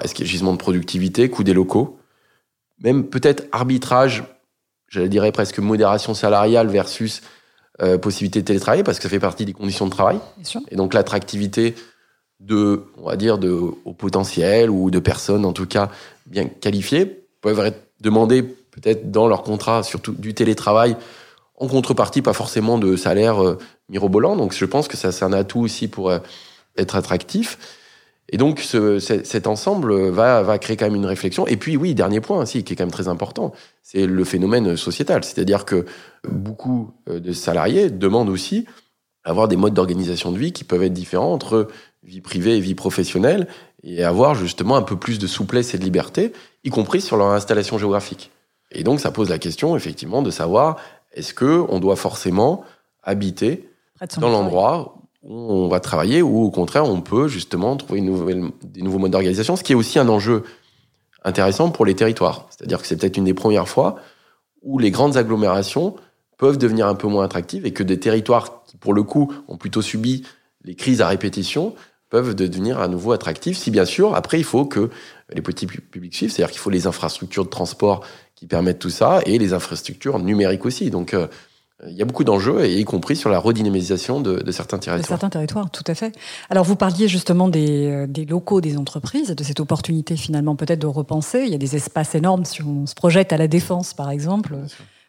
[0.04, 2.00] Est-ce qu'il y a gisement de productivité, coût des locaux?
[2.82, 4.24] Même peut-être arbitrage,
[4.88, 7.22] j'allais dire presque modération salariale versus
[7.82, 10.18] euh, possibilité de télétravail, parce que ça fait partie des conditions de travail.
[10.72, 11.76] Et donc l'attractivité
[12.40, 15.90] de, on va dire, de au potentiel ou de personnes en tout cas
[16.26, 20.98] bien qualifiées peuvent être demandées peut-être dans leur contrat, surtout du télétravail,
[21.58, 23.58] en contrepartie pas forcément de salaire euh,
[23.90, 24.36] mirobolant.
[24.36, 26.20] Donc je pense que ça c'est un atout aussi pour euh,
[26.78, 27.58] être attractif.
[28.30, 31.46] Et donc ce, cet ensemble va, va créer quand même une réflexion.
[31.46, 34.76] Et puis oui, dernier point aussi qui est quand même très important, c'est le phénomène
[34.76, 35.24] sociétal.
[35.24, 35.86] C'est-à-dire que
[36.28, 38.66] beaucoup euh, de salariés demandent aussi
[39.24, 41.68] avoir des modes d'organisation de vie qui peuvent être différents entre
[42.04, 43.48] vie privée et vie professionnelle
[43.86, 47.28] et avoir justement un peu plus de souplesse et de liberté, y compris sur leur
[47.28, 48.32] installation géographique.
[48.72, 50.78] Et donc ça pose la question effectivement de savoir
[51.14, 52.66] est-ce que on doit forcément
[53.04, 53.70] habiter
[54.18, 58.44] dans l'endroit où on va travailler ou au contraire on peut justement trouver une nouvelle,
[58.64, 60.44] des nouveaux modes d'organisation, ce qui est aussi un enjeu
[61.24, 62.48] intéressant pour les territoires.
[62.50, 63.98] C'est-à-dire que c'est peut-être une des premières fois
[64.62, 65.96] où les grandes agglomérations
[66.38, 69.58] peuvent devenir un peu moins attractives et que des territoires qui, pour le coup, ont
[69.58, 70.24] plutôt subi
[70.64, 71.76] les crises à répétition,
[72.10, 73.58] peuvent devenir à nouveau attractifs.
[73.58, 74.90] Si bien sûr, après, il faut que
[75.34, 79.22] les petits publics suivent, c'est-à-dire qu'il faut les infrastructures de transport qui permettent tout ça
[79.26, 80.90] et les infrastructures numériques aussi.
[80.90, 81.28] Donc, euh,
[81.88, 85.02] il y a beaucoup d'enjeux, et y compris sur la redynamisation de, de, certains territoires.
[85.02, 86.16] De certains territoires, tout à fait.
[86.50, 90.80] Alors, vous parliez justement des, euh, des locaux des entreprises, de cette opportunité finalement peut-être
[90.80, 91.44] de repenser.
[91.46, 94.56] Il y a des espaces énormes, si on se projette à la défense, par exemple.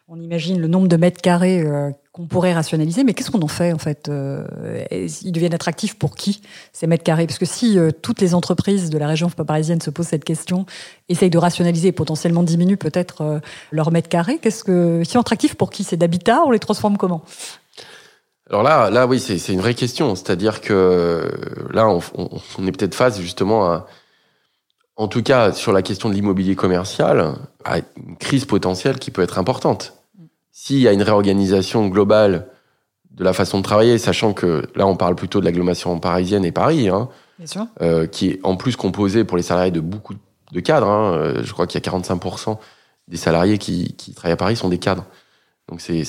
[0.09, 3.49] On imagine le nombre de mètres carrés euh, qu'on pourrait rationaliser, mais qu'est-ce qu'on en
[3.49, 4.47] fait en fait euh,
[4.89, 6.41] Ils deviennent attractifs pour qui
[6.71, 7.27] ces mètres carrés?
[7.27, 10.65] Parce que si euh, toutes les entreprises de la région parisienne se posent cette question,
[11.09, 13.41] essayent de rationaliser et potentiellement diminuent peut-être
[13.73, 15.83] leurs mètres carrés, qu'est-ce que si attractifs pour qui?
[15.83, 17.21] C'est d'habitat On les transforme comment?
[18.49, 20.15] Alors là, là oui, c'est une vraie question.
[20.15, 21.29] C'est-à-dire que
[21.73, 23.87] là, on, on est peut-être face justement à,
[24.95, 29.21] en tout cas sur la question de l'immobilier commercial, à une crise potentielle qui peut
[29.21, 29.96] être importante.
[30.59, 32.47] S'il y a une réorganisation globale
[33.11, 36.51] de la façon de travailler, sachant que là on parle plutôt de l'agglomération parisienne et
[36.51, 37.09] Paris, hein,
[37.79, 40.15] euh, qui est en plus composée pour les salariés de beaucoup
[40.51, 40.89] de cadres.
[40.89, 42.57] Hein, euh, je crois qu'il y a 45%
[43.07, 45.05] des salariés qui, qui, travaillent à Paris sont des cadres.
[45.69, 46.01] Donc c'est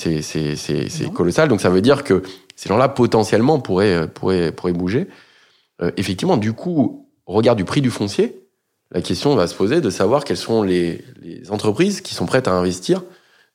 [1.12, 1.50] colossal.
[1.50, 2.22] Donc ça veut dire que
[2.56, 5.08] ces gens-là potentiellement pourraient, pourraient, pourraient bouger.
[5.82, 8.48] Euh, effectivement, du coup, au regard du prix du foncier,
[8.92, 12.48] la question va se poser de savoir quelles sont les, les entreprises qui sont prêtes
[12.48, 13.02] à investir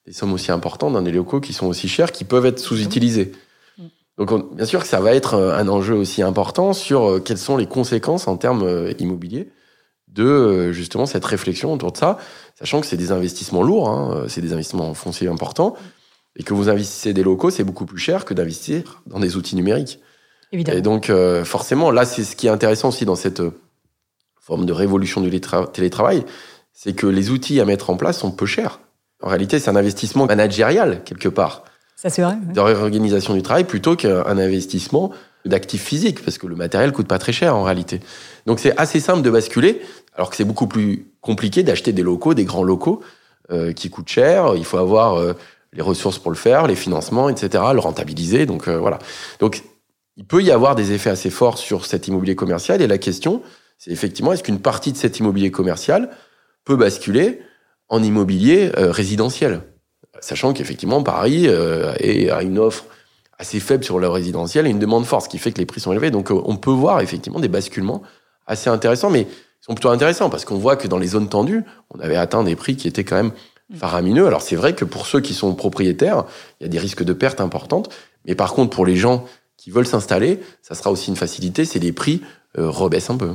[0.06, 3.32] des sommes aussi importantes dans des locaux qui sont aussi chers, qui peuvent être sous-utilisés.
[3.78, 3.84] Mm.
[4.18, 7.38] Donc, bien sûr que ça va être euh, un enjeu aussi important sur euh, quelles
[7.38, 9.50] sont les conséquences en termes euh, immobiliers
[10.08, 12.20] de justement cette réflexion autour de ça,
[12.54, 15.76] sachant que c'est des investissements lourds, hein, c'est des investissements fonciers importants,
[16.36, 19.56] et que vous investissez des locaux, c'est beaucoup plus cher que d'investir dans des outils
[19.56, 20.00] numériques.
[20.52, 20.78] Évidemment.
[20.78, 21.12] Et donc,
[21.46, 23.42] forcément, là, c'est ce qui est intéressant aussi dans cette
[24.40, 25.32] forme de révolution du
[25.74, 26.24] télétravail,
[26.74, 28.82] c'est que les outils à mettre en place sont peu chers.
[29.24, 31.64] En réalité, c'est un investissement managérial, quelque part.
[31.96, 32.36] Ça, c'est vrai.
[32.54, 35.12] De réorganisation du travail plutôt qu'un investissement
[35.46, 38.02] d'actifs physiques, parce que le matériel coûte pas très cher en réalité.
[38.46, 39.82] Donc c'est assez simple de basculer,
[40.16, 43.02] alors que c'est beaucoup plus compliqué d'acheter des locaux, des grands locaux,
[43.52, 44.56] euh, qui coûtent cher.
[44.56, 45.34] Il faut avoir euh,
[45.72, 48.46] les ressources pour le faire, les financements, etc., le rentabiliser.
[48.46, 49.00] Donc euh, voilà.
[49.40, 49.64] Donc
[50.18, 52.82] il peut y avoir des effets assez forts sur cet immobilier commercial.
[52.82, 53.42] Et la question,
[53.78, 56.10] c'est effectivement, est-ce qu'une partie de cet immobilier commercial
[56.66, 57.42] peut basculer
[57.94, 59.62] en immobilier euh, résidentiel.
[60.20, 61.94] Sachant qu'effectivement, Paris euh,
[62.32, 62.86] a une offre
[63.38, 65.80] assez faible sur le résidentiel et une demande forte, ce qui fait que les prix
[65.80, 66.10] sont élevés.
[66.10, 68.02] Donc euh, on peut voir effectivement des basculements
[68.48, 71.64] assez intéressants, mais ils sont plutôt intéressants parce qu'on voit que dans les zones tendues,
[71.92, 73.32] on avait atteint des prix qui étaient quand même
[73.76, 74.26] faramineux.
[74.26, 76.26] Alors c'est vrai que pour ceux qui sont propriétaires,
[76.60, 77.94] il y a des risques de perte importantes,
[78.26, 79.26] mais par contre pour les gens
[79.56, 82.22] qui veulent s'installer, ça sera aussi une facilité, c'est les prix
[82.58, 83.30] rebaissent un peu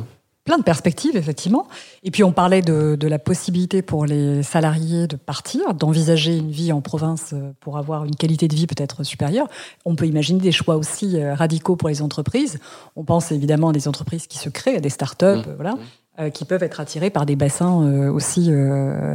[0.49, 1.69] plein de perspectives, effectivement.
[2.03, 6.73] Et puis on parlait de, la possibilité pour les salariés de partir, d'envisager une vie
[6.73, 9.47] en province euh, pour avoir une qualité de vie peut-être supérieure.
[9.85, 12.61] On peut imaginer des choix aussi euh, radicaux pour les entreprises.
[12.97, 15.55] On pense évidemment à des entreprises qui se créent, à des start-up, mmh.
[15.57, 15.75] voilà.
[16.21, 19.15] Euh, qui peuvent être attirés par des bassins euh, aussi euh,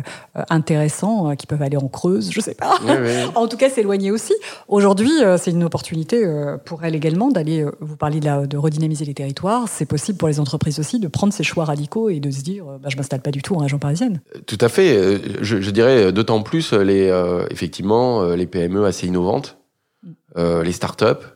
[0.49, 2.79] intéressants, qui peuvent aller en Creuse, je sais pas.
[3.35, 4.33] en tout cas, s'éloigner aussi.
[4.69, 6.25] Aujourd'hui, c'est une opportunité
[6.63, 7.65] pour elles également d'aller.
[7.81, 9.67] vous parliez de, de, redynamiser les territoires.
[9.67, 12.63] C'est possible pour les entreprises aussi de prendre ces choix radicaux et de se dire,
[12.81, 14.21] bah, je m'installe pas du tout en région parisienne.
[14.45, 15.19] Tout à fait.
[15.41, 17.11] Je, je dirais d'autant plus les
[17.49, 19.57] effectivement les PME assez innovantes,
[20.03, 20.61] mm.
[20.63, 21.32] les startups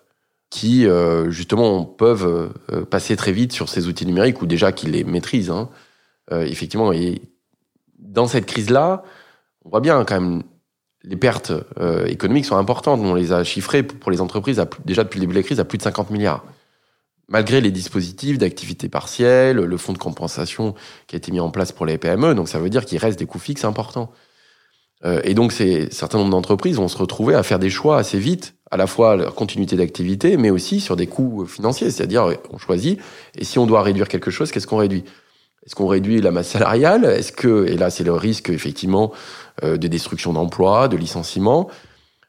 [0.49, 4.91] qui euh, justement peuvent euh, passer très vite sur ces outils numériques ou déjà qu'ils
[4.91, 5.49] les maîtrisent.
[5.49, 5.69] Hein.
[6.31, 7.21] Euh, effectivement, et
[7.99, 9.03] dans cette crise-là,
[9.65, 10.43] on voit bien quand même
[11.03, 11.53] les pertes
[12.07, 12.99] économiques sont importantes.
[12.99, 15.59] On les a chiffrées pour les entreprises à, déjà depuis le début de la crise
[15.61, 16.43] à plus de 50 milliards.
[17.29, 21.71] Malgré les dispositifs d'activité partielle, le fonds de compensation qui a été mis en place
[21.71, 24.11] pour les PME, donc ça veut dire qu'il reste des coûts fixes importants.
[25.03, 28.55] Et donc, c'est certain nombre d'entreprises vont se retrouver à faire des choix assez vite
[28.71, 31.91] à la fois la continuité d'activité, mais aussi sur des coûts financiers.
[31.91, 32.99] C'est-à-dire, on choisit,
[33.35, 35.03] et si on doit réduire quelque chose, qu'est-ce qu'on réduit?
[35.67, 37.03] Est-ce qu'on réduit la masse salariale?
[37.05, 39.11] Est-ce que, et là c'est le risque effectivement
[39.63, 41.69] euh, de destruction d'emplois, de licenciement,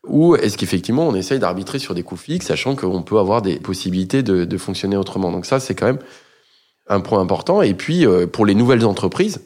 [0.07, 3.61] ou est-ce qu'effectivement on essaye d'arbitrer sur des coûts fixes, sachant qu'on peut avoir des
[3.61, 5.31] possibilités de, de, fonctionner autrement?
[5.31, 6.01] Donc ça, c'est quand même
[6.89, 7.63] un point important.
[7.63, 9.41] Et puis, euh, pour les nouvelles entreprises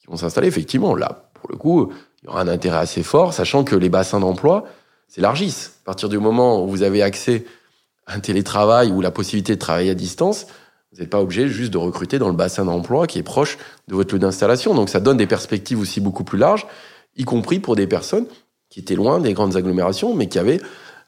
[0.00, 1.92] qui vont s'installer, effectivement, là, pour le coup,
[2.26, 4.64] il y aura un intérêt assez fort, sachant que les bassins d'emploi,
[5.06, 5.78] s'élargissent.
[5.82, 7.44] À partir du moment où vous avez accès
[8.06, 10.46] à un télétravail ou la possibilité de travailler à distance,
[10.90, 13.94] vous n'êtes pas obligé juste de recruter dans le bassin d'emploi qui est proche de
[13.94, 14.74] votre lieu d'installation.
[14.74, 16.66] Donc ça donne des perspectives aussi beaucoup plus larges,
[17.16, 18.26] y compris pour des personnes
[18.70, 20.60] qui étaient loin des grandes agglomérations, mais qui avaient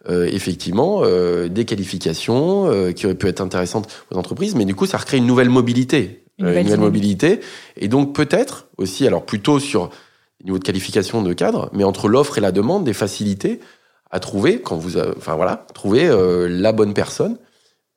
[0.08, 4.54] euh, effectivement euh, des qualifications euh, qui auraient pu être intéressantes aux entreprises.
[4.54, 6.22] Mais du coup, ça recrée une nouvelle mobilité.
[6.38, 7.40] Une nouvelle, mobilité.
[7.76, 9.90] Et donc peut-être aussi, alors plutôt sur
[10.44, 13.60] niveau de qualification de cadre, mais entre l'offre et la demande, des facilités
[14.10, 17.36] à trouver quand vous, enfin voilà, trouver euh, la bonne personne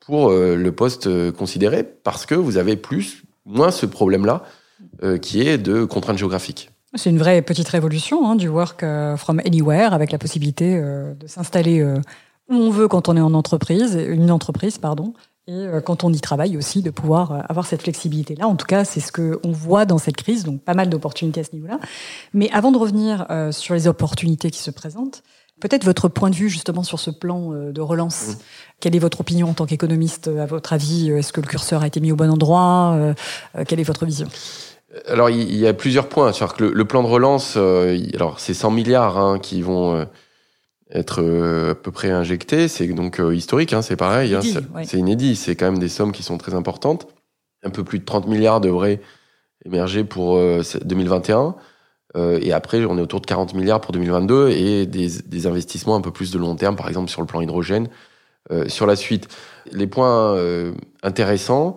[0.00, 4.42] pour euh, le poste euh, considéré, parce que vous avez plus, moins ce problème-là
[5.20, 6.70] qui est de contraintes géographiques.
[6.94, 8.84] C'est une vraie petite révolution hein, du work
[9.16, 13.94] from anywhere, avec la possibilité de s'installer où on veut quand on est en entreprise,
[13.94, 15.14] une entreprise, pardon,
[15.48, 18.46] et quand on y travaille aussi, de pouvoir avoir cette flexibilité-là.
[18.46, 21.44] En tout cas, c'est ce qu'on voit dans cette crise, donc pas mal d'opportunités à
[21.44, 21.80] ce niveau-là.
[22.32, 25.22] Mais avant de revenir sur les opportunités qui se présentent,
[25.62, 28.30] Peut-être votre point de vue justement sur ce plan euh, de relance.
[28.30, 28.36] Mmh.
[28.80, 31.86] Quelle est votre opinion en tant qu'économiste À votre avis, est-ce que le curseur a
[31.86, 32.94] été mis au bon endroit?
[32.96, 33.14] Euh,
[33.56, 34.26] euh, Quelle est votre vision?
[35.06, 36.32] Alors, il y a plusieurs points.
[36.32, 40.06] que le, plan de relance, alors c'est 100 milliards hein, qui vont
[40.92, 41.22] être
[41.70, 42.68] à peu près injectés.
[42.68, 44.34] C'est donc historique, hein, c'est pareil.
[44.34, 44.40] Hein,
[44.84, 45.36] c'est inédit.
[45.36, 47.08] C'est quand même des sommes qui sont très importantes.
[47.62, 49.00] Un peu plus de 30 milliards devraient
[49.64, 50.38] émerger pour
[50.84, 51.56] 2021.
[52.16, 55.96] Euh, et après, on est autour de 40 milliards pour 2022 et des, des, investissements
[55.96, 57.88] un peu plus de long terme, par exemple sur le plan hydrogène,
[58.50, 59.28] euh, sur la suite.
[59.70, 61.76] Les points euh, intéressants,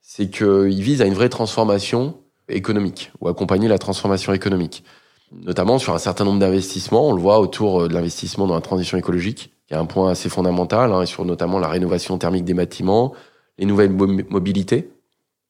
[0.00, 2.16] c'est qu'ils visent à une vraie transformation
[2.48, 4.82] économique ou accompagner la transformation économique,
[5.32, 7.08] notamment sur un certain nombre d'investissements.
[7.08, 10.28] On le voit autour de l'investissement dans la transition écologique, qui est un point assez
[10.28, 13.12] fondamental, hein, et sur notamment la rénovation thermique des bâtiments,
[13.58, 14.90] les nouvelles mobilités.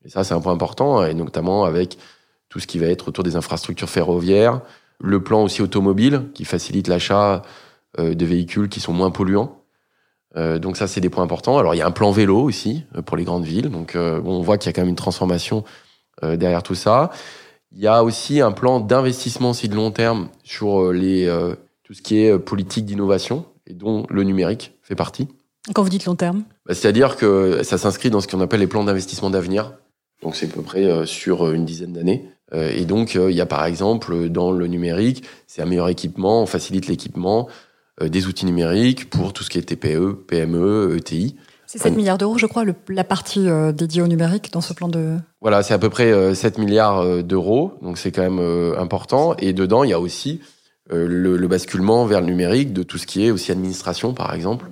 [0.05, 1.99] Et ça, c'est un point important, et notamment avec
[2.49, 4.61] tout ce qui va être autour des infrastructures ferroviaires,
[5.01, 7.43] le plan aussi automobile qui facilite l'achat
[7.99, 9.63] euh, de véhicules qui sont moins polluants.
[10.37, 11.59] Euh, donc ça, c'est des points importants.
[11.59, 13.71] Alors il y a un plan vélo aussi euh, pour les grandes villes.
[13.71, 15.65] Donc on voit qu'il y a quand même une transformation
[16.23, 17.11] derrière tout ça.
[17.73, 21.27] Il y a aussi un plan d'investissement aussi de long terme sur les
[21.85, 25.29] tout ce qui est politique d'innovation et dont le numérique fait partie.
[25.75, 28.67] Quand vous dites long terme bah, C'est-à-dire que ça s'inscrit dans ce qu'on appelle les
[28.67, 29.75] plans d'investissement d'avenir.
[30.23, 32.31] Donc c'est à peu près sur une dizaine d'années.
[32.55, 35.89] Euh, et donc, euh, il y a par exemple dans le numérique, c'est un meilleur
[35.89, 37.49] équipement, on facilite l'équipement
[38.01, 41.37] euh, des outils numériques pour tout ce qui est TPE, PME, ETI.
[41.71, 45.19] C'est 7 milliards d'euros, je crois, la partie dédiée au numérique dans ce plan de...
[45.43, 48.41] Voilà, c'est à peu près 7 milliards d'euros, donc c'est quand même
[48.79, 49.37] important.
[49.37, 50.41] Et dedans, il y a aussi
[50.91, 54.65] le, le, basculement vers le numérique de tout ce qui est aussi administration, par exemple.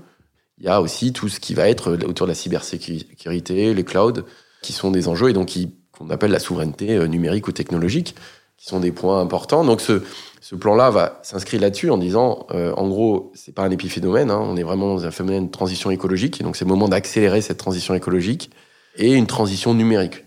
[0.59, 4.23] Il y a aussi tout ce qui va être autour de la cybersécurité, les clouds,
[4.63, 5.53] qui sont des enjeux et donc
[5.93, 8.15] qu'on appelle la souveraineté euh, numérique ou technologique,
[8.57, 9.65] qui sont des points importants.
[9.65, 10.03] Donc ce,
[10.41, 14.41] ce plan-là va s'inscrire là-dessus en disant, euh, en gros, c'est pas un épiphénomène, hein,
[14.43, 17.41] on est vraiment dans un phénomène de transition écologique, et donc c'est le moment d'accélérer
[17.41, 18.51] cette transition écologique
[18.97, 20.25] et une transition numérique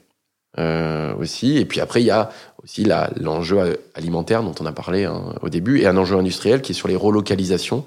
[0.57, 1.57] euh, aussi.
[1.57, 2.31] Et puis après, il y a
[2.63, 2.85] aussi
[3.17, 6.75] l'enjeu alimentaire dont on a parlé hein, au début, et un enjeu industriel qui est
[6.75, 7.85] sur les relocalisations,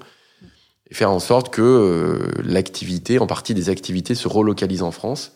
[0.89, 5.33] et faire en sorte que euh, l'activité, en partie des activités, se relocalisent en France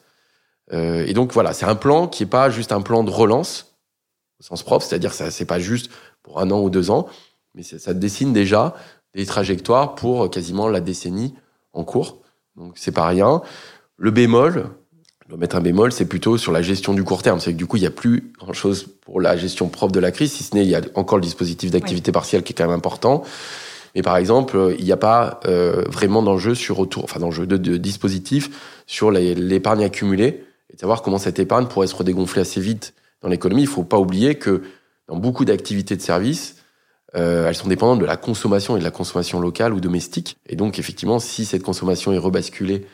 [0.73, 3.76] euh, et donc voilà, c'est un plan qui est pas juste un plan de relance
[4.39, 5.89] au sens propre, c'est-à-dire que c'est pas juste
[6.23, 7.07] pour un an ou deux ans,
[7.55, 8.75] mais ça dessine déjà
[9.15, 11.33] des trajectoires pour quasiment la décennie
[11.73, 12.21] en cours.
[12.55, 13.41] Donc c'est pas rien.
[13.97, 14.69] Le bémol,
[15.23, 17.39] je dois mettre un bémol, c'est plutôt sur la gestion du court terme.
[17.39, 20.11] C'est que du coup, il n'y a plus grand-chose pour la gestion propre de la
[20.11, 22.67] crise, si ce n'est il y a encore le dispositif d'activité partielle qui est quand
[22.67, 23.23] même important.
[23.95, 27.57] Mais par exemple, il n'y a pas euh, vraiment d'enjeu sur autour, enfin d'enjeu de,
[27.57, 28.49] de, dispositif
[28.85, 33.29] sur l'épargne accumulée et de savoir comment cette épargne pourrait se redégonfler assez vite dans
[33.29, 33.63] l'économie.
[33.63, 34.63] Il faut pas oublier que
[35.07, 36.57] dans beaucoup d'activités de services,
[37.15, 40.37] euh, elles sont dépendantes de la consommation et de la consommation locale ou domestique.
[40.47, 42.85] Et donc, effectivement, si cette consommation est rebasculée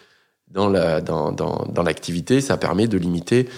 [0.52, 3.50] dans la dans, dans, dans l'activité, ça permet de limiter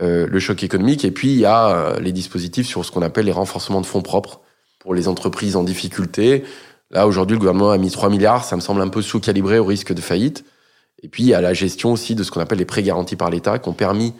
[0.00, 1.04] euh, le choc économique.
[1.04, 3.86] Et puis, il y a euh, les dispositifs sur ce qu'on appelle les renforcements de
[3.86, 4.40] fonds propres
[4.78, 6.44] pour les entreprises en difficulté.
[6.90, 8.44] Là, aujourd'hui, le gouvernement a mis 3 milliards.
[8.44, 10.44] Ça me semble un peu sous-calibré au risque de faillite.
[11.02, 13.16] Et puis, il y a la gestion aussi de ce qu'on appelle les prêts garantis
[13.16, 14.14] par l'État, qui ont permis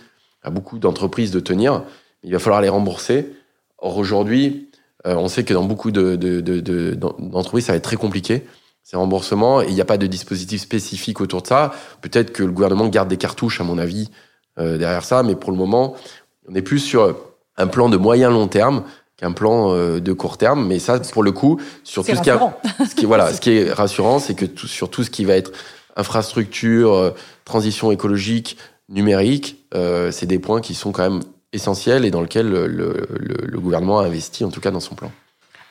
[0.49, 1.85] à beaucoup d'entreprises de tenir.
[2.25, 3.33] Il va falloir les rembourser.
[3.77, 4.71] Or, aujourd'hui,
[5.07, 8.45] euh, on sait que dans beaucoup d'entreprises, de, de, de, ça va être très compliqué,
[8.83, 11.73] ces remboursements, et il n'y a pas de dispositif spécifique autour de ça.
[12.01, 14.11] Peut-être que le gouvernement garde des cartouches, à mon avis,
[14.59, 15.95] euh, derrière ça, mais pour le moment,
[16.49, 17.15] on est plus sur
[17.59, 18.85] un plan de moyen long terme
[19.19, 20.67] qu'un plan euh, de court terme.
[20.67, 22.57] Mais ça, pour le coup, sur tout ce qui, a,
[22.89, 25.37] ce qui, voilà, ce qui est rassurant, c'est que tout, sur tout ce qui va
[25.37, 25.53] être
[25.95, 27.13] infrastructure,
[27.45, 28.57] transition écologique,
[28.88, 31.22] numérique, euh, c'est des points qui sont quand même
[31.53, 34.94] essentiels et dans lesquels le, le, le, gouvernement a investi, en tout cas dans son
[34.94, 35.11] plan.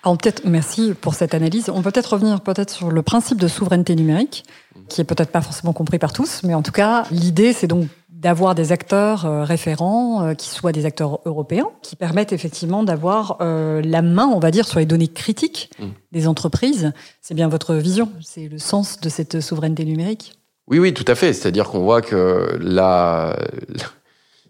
[0.04, 1.70] Alors peut-être, merci pour cette analyse.
[1.70, 4.46] On peut peut-être revenir peut-être sur le principe de souveraineté numérique,
[4.90, 7.88] qui est peut-être pas forcément compris par tous, mais en tout cas, l'idée, c'est donc
[8.10, 13.38] d'avoir des acteurs euh, référents euh, qui soient des acteurs européens, qui permettent effectivement d'avoir
[13.42, 15.86] euh, la main, on va dire, sur les données critiques mm.
[16.12, 16.94] des entreprises.
[17.22, 20.34] C'est bien votre vision, c'est le sens de cette souveraineté numérique?
[20.68, 21.34] Oui, oui, tout à fait.
[21.34, 23.38] C'est-à-dire qu'on voit que la,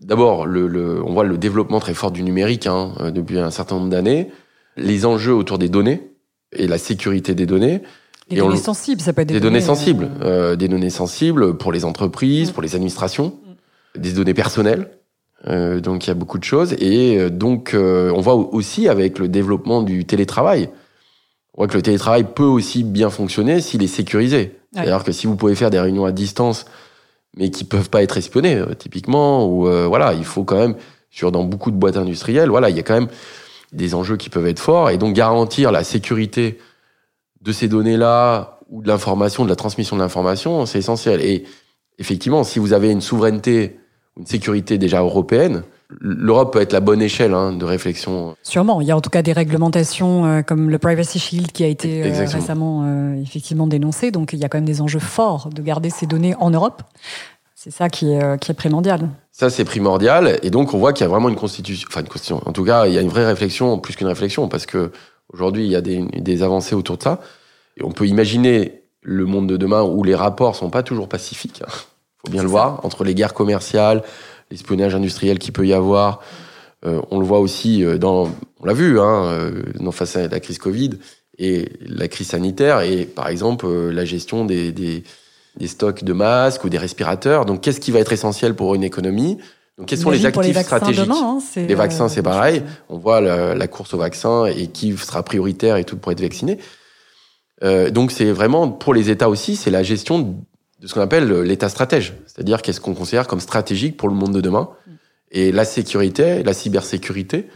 [0.01, 3.75] d'abord, le, le, on voit le développement très fort du numérique hein, depuis un certain
[3.75, 4.31] nombre d'années,
[4.77, 6.11] les enjeux autour des données
[6.53, 7.81] et la sécurité des données.
[8.29, 11.85] Des données sensibles, ça peut être des, données, sensibles, euh, des données sensibles pour les
[11.85, 12.53] entreprises, mm.
[12.53, 13.33] pour les administrations
[13.95, 14.89] des données personnelles.
[15.47, 16.73] Euh, donc il y a beaucoup de choses.
[16.79, 20.69] Et euh, donc euh, on voit aussi avec le développement du télétravail,
[21.57, 24.55] on voit que le télétravail peut aussi bien fonctionner s'il est sécurisé.
[24.73, 26.65] C'est-à-dire que si vous pouvez faire des réunions à distance,
[27.35, 30.75] mais qui peuvent pas être espionnées, typiquement, ou voilà, il faut quand même
[31.09, 33.09] sur dans beaucoup de boîtes industrielles, voilà, il y a quand même
[33.73, 36.59] des enjeux qui peuvent être forts et donc garantir la sécurité
[37.41, 41.21] de ces données-là ou de l'information, de la transmission de l'information, c'est essentiel.
[41.21, 41.43] Et
[41.97, 43.79] effectivement, si vous avez une souveraineté
[44.17, 45.63] une sécurité déjà européenne.
[45.89, 48.35] L'Europe peut être la bonne échelle hein, de réflexion.
[48.43, 48.81] Sûrement.
[48.81, 51.67] Il y a en tout cas des réglementations euh, comme le Privacy Shield qui a
[51.67, 54.11] été euh, récemment euh, effectivement dénoncé.
[54.11, 56.83] Donc il y a quand même des enjeux forts de garder ces données en Europe.
[57.55, 59.09] C'est ça qui est, qui est primordial.
[59.31, 60.39] Ça, c'est primordial.
[60.43, 62.41] Et donc, on voit qu'il y a vraiment une constitution, enfin, une constitution.
[62.45, 64.91] En tout cas, il y a une vraie réflexion, plus qu'une réflexion, parce que
[65.33, 67.19] aujourd'hui, il y a des, des avancées autour de ça.
[67.75, 71.63] Et on peut imaginer le monde de demain où les rapports sont pas toujours pacifiques.
[71.65, 71.71] Hein
[72.27, 74.03] faut bien le voir, entre les guerres commerciales,
[74.51, 76.21] l'espionnage industriel qu'il peut y avoir.
[76.85, 78.29] Euh, on le voit aussi euh, dans,
[78.59, 80.91] on l'a vu, hein, euh, face à la crise Covid
[81.39, 85.03] et la crise sanitaire et par exemple euh, la gestion des, des,
[85.57, 87.45] des, stocks de masques ou des respirateurs.
[87.45, 89.37] Donc qu'est-ce qui va être essentiel pour une économie?
[89.77, 91.03] Donc, quels sont les actifs les stratégiques?
[91.03, 92.63] demain, hein, Les vaccins, c'est pareil.
[92.89, 96.21] On voit la, la, course aux vaccins et qui sera prioritaire et tout pour être
[96.21, 96.57] vacciné.
[97.63, 100.35] Euh, donc, c'est vraiment pour les États aussi, c'est la gestion
[100.79, 104.33] de ce qu'on appelle l'état stratège, c'est-à-dire qu'est-ce qu'on considère comme stratégique pour le monde
[104.33, 104.69] de demain.
[105.31, 107.47] Et la sécurité, la cybersécurité,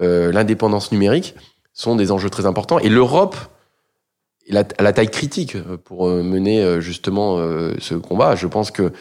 [0.00, 1.34] euh, l'indépendance numérique
[1.72, 2.78] sont des enjeux très importants.
[2.78, 3.36] Et l'Europe
[4.48, 8.34] est à la taille critique pour euh, mener euh, justement euh, ce combat.
[8.34, 8.92] Je pense que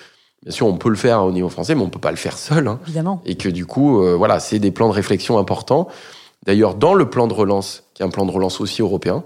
[0.43, 2.38] bien sûr on peut le faire au niveau français, mais on peut pas le faire
[2.38, 2.67] seul.
[2.67, 2.80] Hein.
[2.86, 3.21] Évidemment.
[3.25, 5.88] Et que du coup, voilà, c'est des plans de réflexion importants.
[6.45, 9.23] D'ailleurs, dans le plan de relance, qui est un plan de relance aussi européen,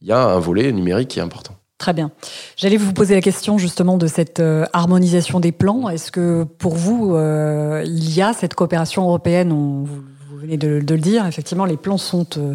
[0.00, 1.56] il y a un volet numérique qui est important.
[1.78, 2.10] Très bien.
[2.56, 5.90] J'allais vous poser la question justement de cette euh, harmonisation des plans.
[5.90, 10.98] Est-ce que pour vous, euh, il y a cette coopération européenne vous, venez de, le
[10.98, 12.54] dire, effectivement, les plans sont euh,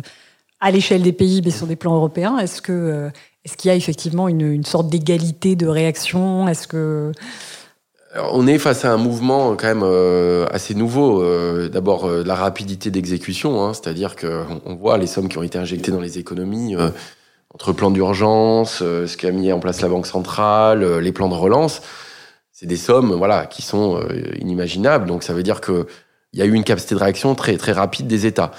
[0.60, 2.38] à l'échelle des pays, mais sur des plans européens.
[2.40, 3.12] Est-ce que
[3.44, 6.48] est-ce qu'il y a effectivement une, sorte d'égalité de réaction?
[6.48, 7.12] Est-ce que
[8.16, 11.24] on est face à un mouvement quand même assez nouveau.
[11.70, 15.92] D'abord, la rapidité d'exécution, hein, c'est-à-dire qu'on on voit les sommes qui ont été injectées
[15.92, 16.76] dans les économies
[17.54, 21.30] entre plans d'urgence, euh, ce qu'a mis en place la Banque centrale, euh, les plans
[21.30, 21.82] de relance,
[22.52, 25.06] c'est des sommes voilà qui sont euh, inimaginables.
[25.06, 25.88] Donc ça veut dire que
[26.34, 28.52] il y a eu une capacité de réaction très très rapide des États.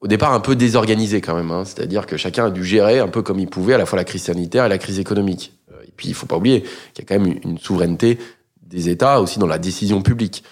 [0.00, 1.50] Au départ, un peu désorganisé quand même.
[1.50, 1.64] Hein.
[1.64, 4.04] C'est-à-dire que chacun a dû gérer un peu comme il pouvait à la fois la
[4.04, 5.52] crise sanitaire et la crise économique.
[5.84, 6.62] Et puis il faut pas oublier
[6.94, 8.18] qu'il y a quand même une souveraineté
[8.62, 10.44] des États aussi dans la décision publique.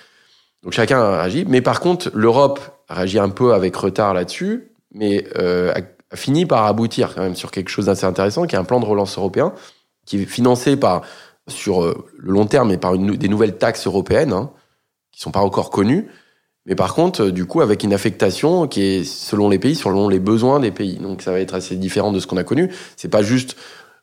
[0.63, 1.45] Donc chacun a réagi.
[1.47, 4.73] Mais par contre, l'Europe a un peu avec retard là-dessus.
[4.93, 5.73] Mais euh,
[6.11, 8.81] a fini par aboutir quand même sur quelque chose d'assez intéressant, qui est un plan
[8.81, 9.53] de relance européen,
[10.05, 11.03] qui est financé par
[11.49, 14.51] sur le long terme et par une, des nouvelles taxes européennes hein,
[15.13, 16.09] qui sont pas encore connues.
[16.67, 20.19] Mais par contre, du coup, avec une affectation qui est selon les pays, selon les
[20.19, 20.97] besoins des pays.
[20.97, 22.73] Donc ça va être assez différent de ce qu'on a connu.
[22.97, 23.57] C'est pas juste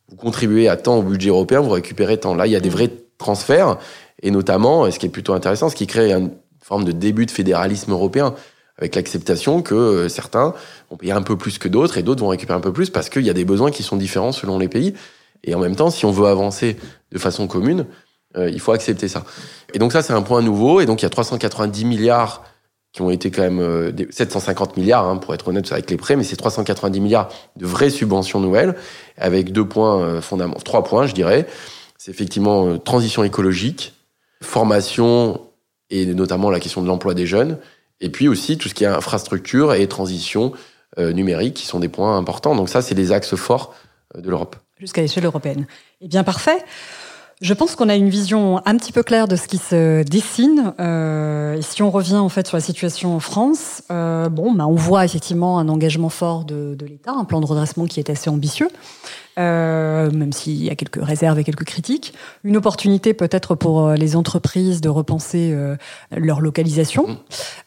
[0.10, 2.36] vous contribuez à temps au budget européen, vous récupérez tant.
[2.36, 3.78] Là, il y a des vrais transferts
[4.22, 6.32] et notamment, ce qui est plutôt intéressant, ce qui crée une
[6.62, 8.36] forme de début de fédéralisme européen
[8.78, 10.54] avec l'acceptation que euh, certains
[10.90, 13.10] vont payer un peu plus que d'autres et d'autres vont récupérer un peu plus parce
[13.10, 14.94] qu'il y a des besoins qui sont différents selon les pays.
[15.44, 16.78] Et en même temps, si on veut avancer
[17.12, 17.86] de façon commune,
[18.38, 19.26] euh, il faut accepter ça.
[19.74, 20.82] Et donc ça, c'est un point nouveau.
[20.82, 22.44] Et donc il y a 390 milliards
[22.94, 26.16] qui ont été quand même euh, 750 milliards, hein, pour être honnête avec les prêts,
[26.16, 28.76] mais c'est 390 milliards de vraies subventions nouvelles,
[29.18, 31.48] avec deux points euh, fondamentaux, trois points, je dirais.
[31.98, 33.94] C'est effectivement euh, transition écologique,
[34.44, 35.42] formation
[35.90, 37.58] et notamment la question de l'emploi des jeunes,
[38.02, 40.54] et puis aussi tout ce qui est infrastructure et transition
[41.00, 42.56] euh, numérique, qui sont des points importants.
[42.56, 43.74] Donc ça, c'est les axes forts
[44.16, 44.56] euh, de l'Europe.
[44.80, 45.66] Jusqu'à l'échelle européenne.
[46.02, 46.64] Eh bien, parfait.
[47.42, 50.74] Je pense qu'on a une vision un petit peu claire de ce qui se dessine.
[50.80, 54.76] Euh, et si on revient en fait sur la situation en France, bon, bah, on
[54.76, 58.70] voit effectivement un engagement fort de l'État, un plan de redressement qui est assez ambitieux
[59.40, 62.14] euh, même s'il y a quelques réserves et quelques critiques.
[62.44, 65.76] Une opportunité peut-être pour euh, les entreprises de repenser euh,
[66.12, 67.08] leur localisation.
[67.08, 67.18] Mmh.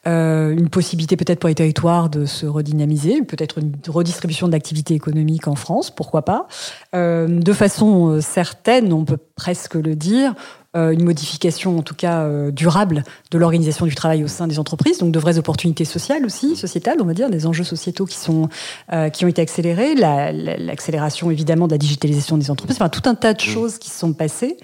[0.07, 4.95] Euh, une possibilité peut-être pour les territoires de se redynamiser, peut-être une redistribution de l'activité
[4.95, 6.47] économique en France, pourquoi pas.
[6.95, 10.35] Euh, de façon certaine, on peut presque le dire,
[10.77, 14.99] une modification en tout cas euh, durable de l'organisation du travail au sein des entreprises,
[14.99, 18.49] donc de vraies opportunités sociales aussi, sociétales, on va dire, des enjeux sociétaux qui sont
[18.93, 23.09] euh, qui ont été accélérés, l'accélération la, évidemment de la digitalisation des entreprises, enfin tout
[23.09, 23.47] un tas de mmh.
[23.47, 24.57] choses qui se sont passées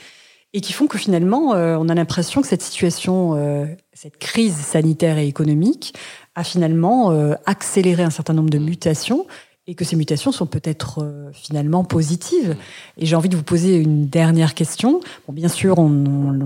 [0.53, 5.27] et qui font que finalement on a l'impression que cette situation, cette crise sanitaire et
[5.27, 5.95] économique
[6.35, 7.11] a finalement
[7.47, 9.27] accéléré un certain nombre de mutations
[9.67, 12.57] et que ces mutations sont peut-être euh, finalement positives.
[12.97, 15.01] Et j'ai envie de vous poser une dernière question.
[15.27, 16.41] Bon, bien sûr, on, on,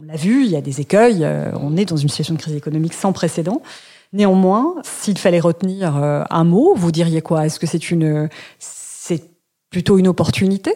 [0.00, 2.38] on l'a vu, il y a des écueils, euh, on est dans une situation de
[2.40, 3.62] crise économique sans précédent.
[4.12, 7.46] Néanmoins, s'il fallait retenir euh, un mot, vous diriez quoi?
[7.46, 8.28] Est-ce que c'est une,
[8.58, 9.24] c'est
[9.70, 10.72] plutôt une opportunité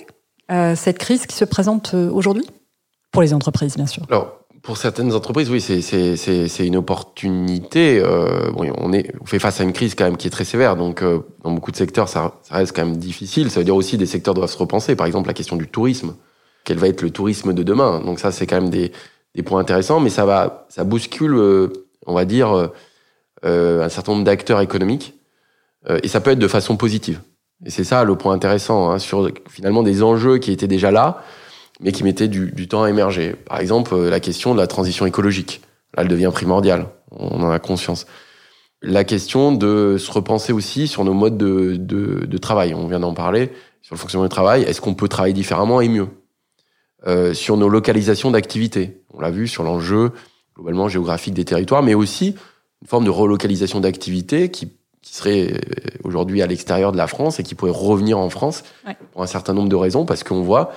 [0.74, 2.44] cette crise qui se présente aujourd'hui?
[3.12, 8.00] Pour les entreprises, bien sûr Alors, pour certaines entreprises, oui, c'est une opportunité.
[8.02, 10.44] Euh, bon, on, est, on fait face à une crise quand même qui est très
[10.44, 13.50] sévère, donc euh, dans beaucoup de secteurs, ça, ça, reste quand même difficile.
[13.50, 14.96] Ça veut dire aussi des secteurs doivent se repenser.
[14.96, 16.14] Par exemple, la question du tourisme.
[16.64, 18.00] Quel va être le tourisme de demain?
[18.00, 18.92] Donc ça, c'est quand même des,
[19.34, 21.68] des, points intéressants, mais ça va, ça bouscule, euh,
[22.06, 22.70] on va dire,
[23.46, 25.14] euh, un certain nombre d'acteurs économiques,
[25.88, 27.20] euh, et ça peut être de façon positive.
[27.64, 31.22] Et c'est ça le point intéressant hein, sur finalement des enjeux qui étaient déjà là
[31.81, 33.35] mais qui mettait du, du, temps à émerger.
[33.35, 35.62] Par exemple, euh, la question de la transition écologique.
[35.97, 36.87] Là, elle devient primordiale.
[37.11, 38.07] On en a conscience.
[38.83, 42.74] La question de se repenser aussi sur nos modes de, de, de travail.
[42.74, 43.51] On vient d'en parler.
[43.83, 46.09] Sur le fonctionnement du travail, est-ce qu'on peut travailler différemment et mieux?
[47.07, 49.03] Euh, Sur nos localisations d'activités.
[49.12, 50.12] On l'a vu sur l'enjeu
[50.55, 52.35] globalement géographique des territoires, mais aussi
[52.83, 54.68] une forme de relocalisation d'activités qui,
[55.03, 55.59] qui serait euh,
[56.05, 58.97] aujourd'hui à l'extérieur de la France et qui pourrait revenir en France ouais.
[59.12, 60.72] pour un certain nombre de raisons, parce qu'on voit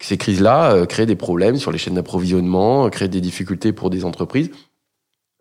[0.00, 4.04] ces crises-là euh, créent des problèmes sur les chaînes d'approvisionnement, créent des difficultés pour des
[4.04, 4.50] entreprises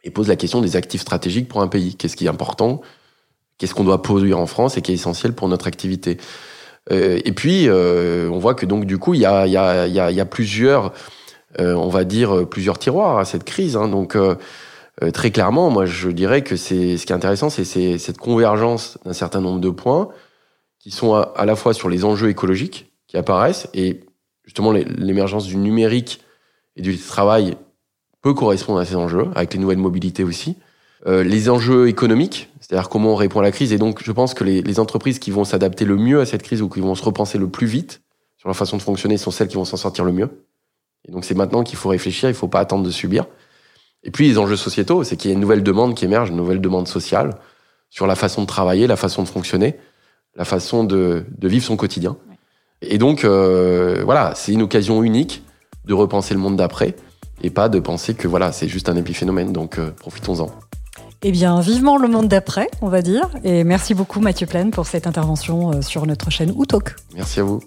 [0.04, 1.96] et posent la question des actifs stratégiques pour un pays.
[1.96, 2.82] Qu'est-ce qui est important?
[3.58, 6.18] Qu'est-ce qu'on doit produire en France et qui est essentiel pour notre activité?
[6.92, 9.88] Euh, Et puis, euh, on voit que donc du coup, il y a, y, a,
[9.88, 10.94] y, a, y a plusieurs,
[11.60, 13.76] euh, on va dire, plusieurs tiroirs à cette crise.
[13.76, 13.90] Hein.
[13.90, 14.36] Donc, euh,
[15.04, 18.98] euh, très clairement, moi, je dirais que c'est ce qui est intéressant, c'est cette convergence
[19.06, 20.10] d'un certain nombre de points
[20.80, 24.02] qui sont à la fois sur les enjeux écologiques qui apparaissent et
[24.50, 26.22] justement l'émergence du numérique
[26.76, 27.56] et du travail
[28.24, 30.58] peut correspondre à ces enjeux, avec les nouvelles mobilités aussi.
[31.06, 33.74] Euh, les enjeux économiques, c'est-à-dire comment on répond à la crise.
[33.74, 36.42] Et donc, je pense que les, les entreprises qui vont s'adapter le mieux à cette
[36.42, 38.02] crise ou qui vont se repenser le plus vite
[38.38, 40.44] sur leur façon de fonctionner sont celles qui vont s'en sortir le mieux.
[41.08, 43.28] Et donc, c'est maintenant qu'il faut réfléchir, il ne faut pas attendre de subir.
[44.02, 46.38] Et puis, les enjeux sociétaux, c'est qu'il y a une nouvelle demande qui émerge, une
[46.38, 47.38] nouvelle demande sociale
[47.92, 49.76] sur la façon de travailler, la façon de fonctionner,
[50.36, 52.18] la façon de, de vivre son quotidien.
[52.82, 55.44] Et donc, euh, voilà, c'est une occasion unique
[55.86, 56.96] de repenser le monde d'après
[57.42, 59.52] et pas de penser que voilà, c'est juste un épiphénomène.
[59.52, 60.50] Donc, euh, profitons-en.
[61.22, 63.30] Eh bien, vivement le monde d'après, on va dire.
[63.44, 66.96] Et merci beaucoup, Mathieu Plaine, pour cette intervention euh, sur notre chaîne Outalk.
[67.14, 67.60] Merci à vous.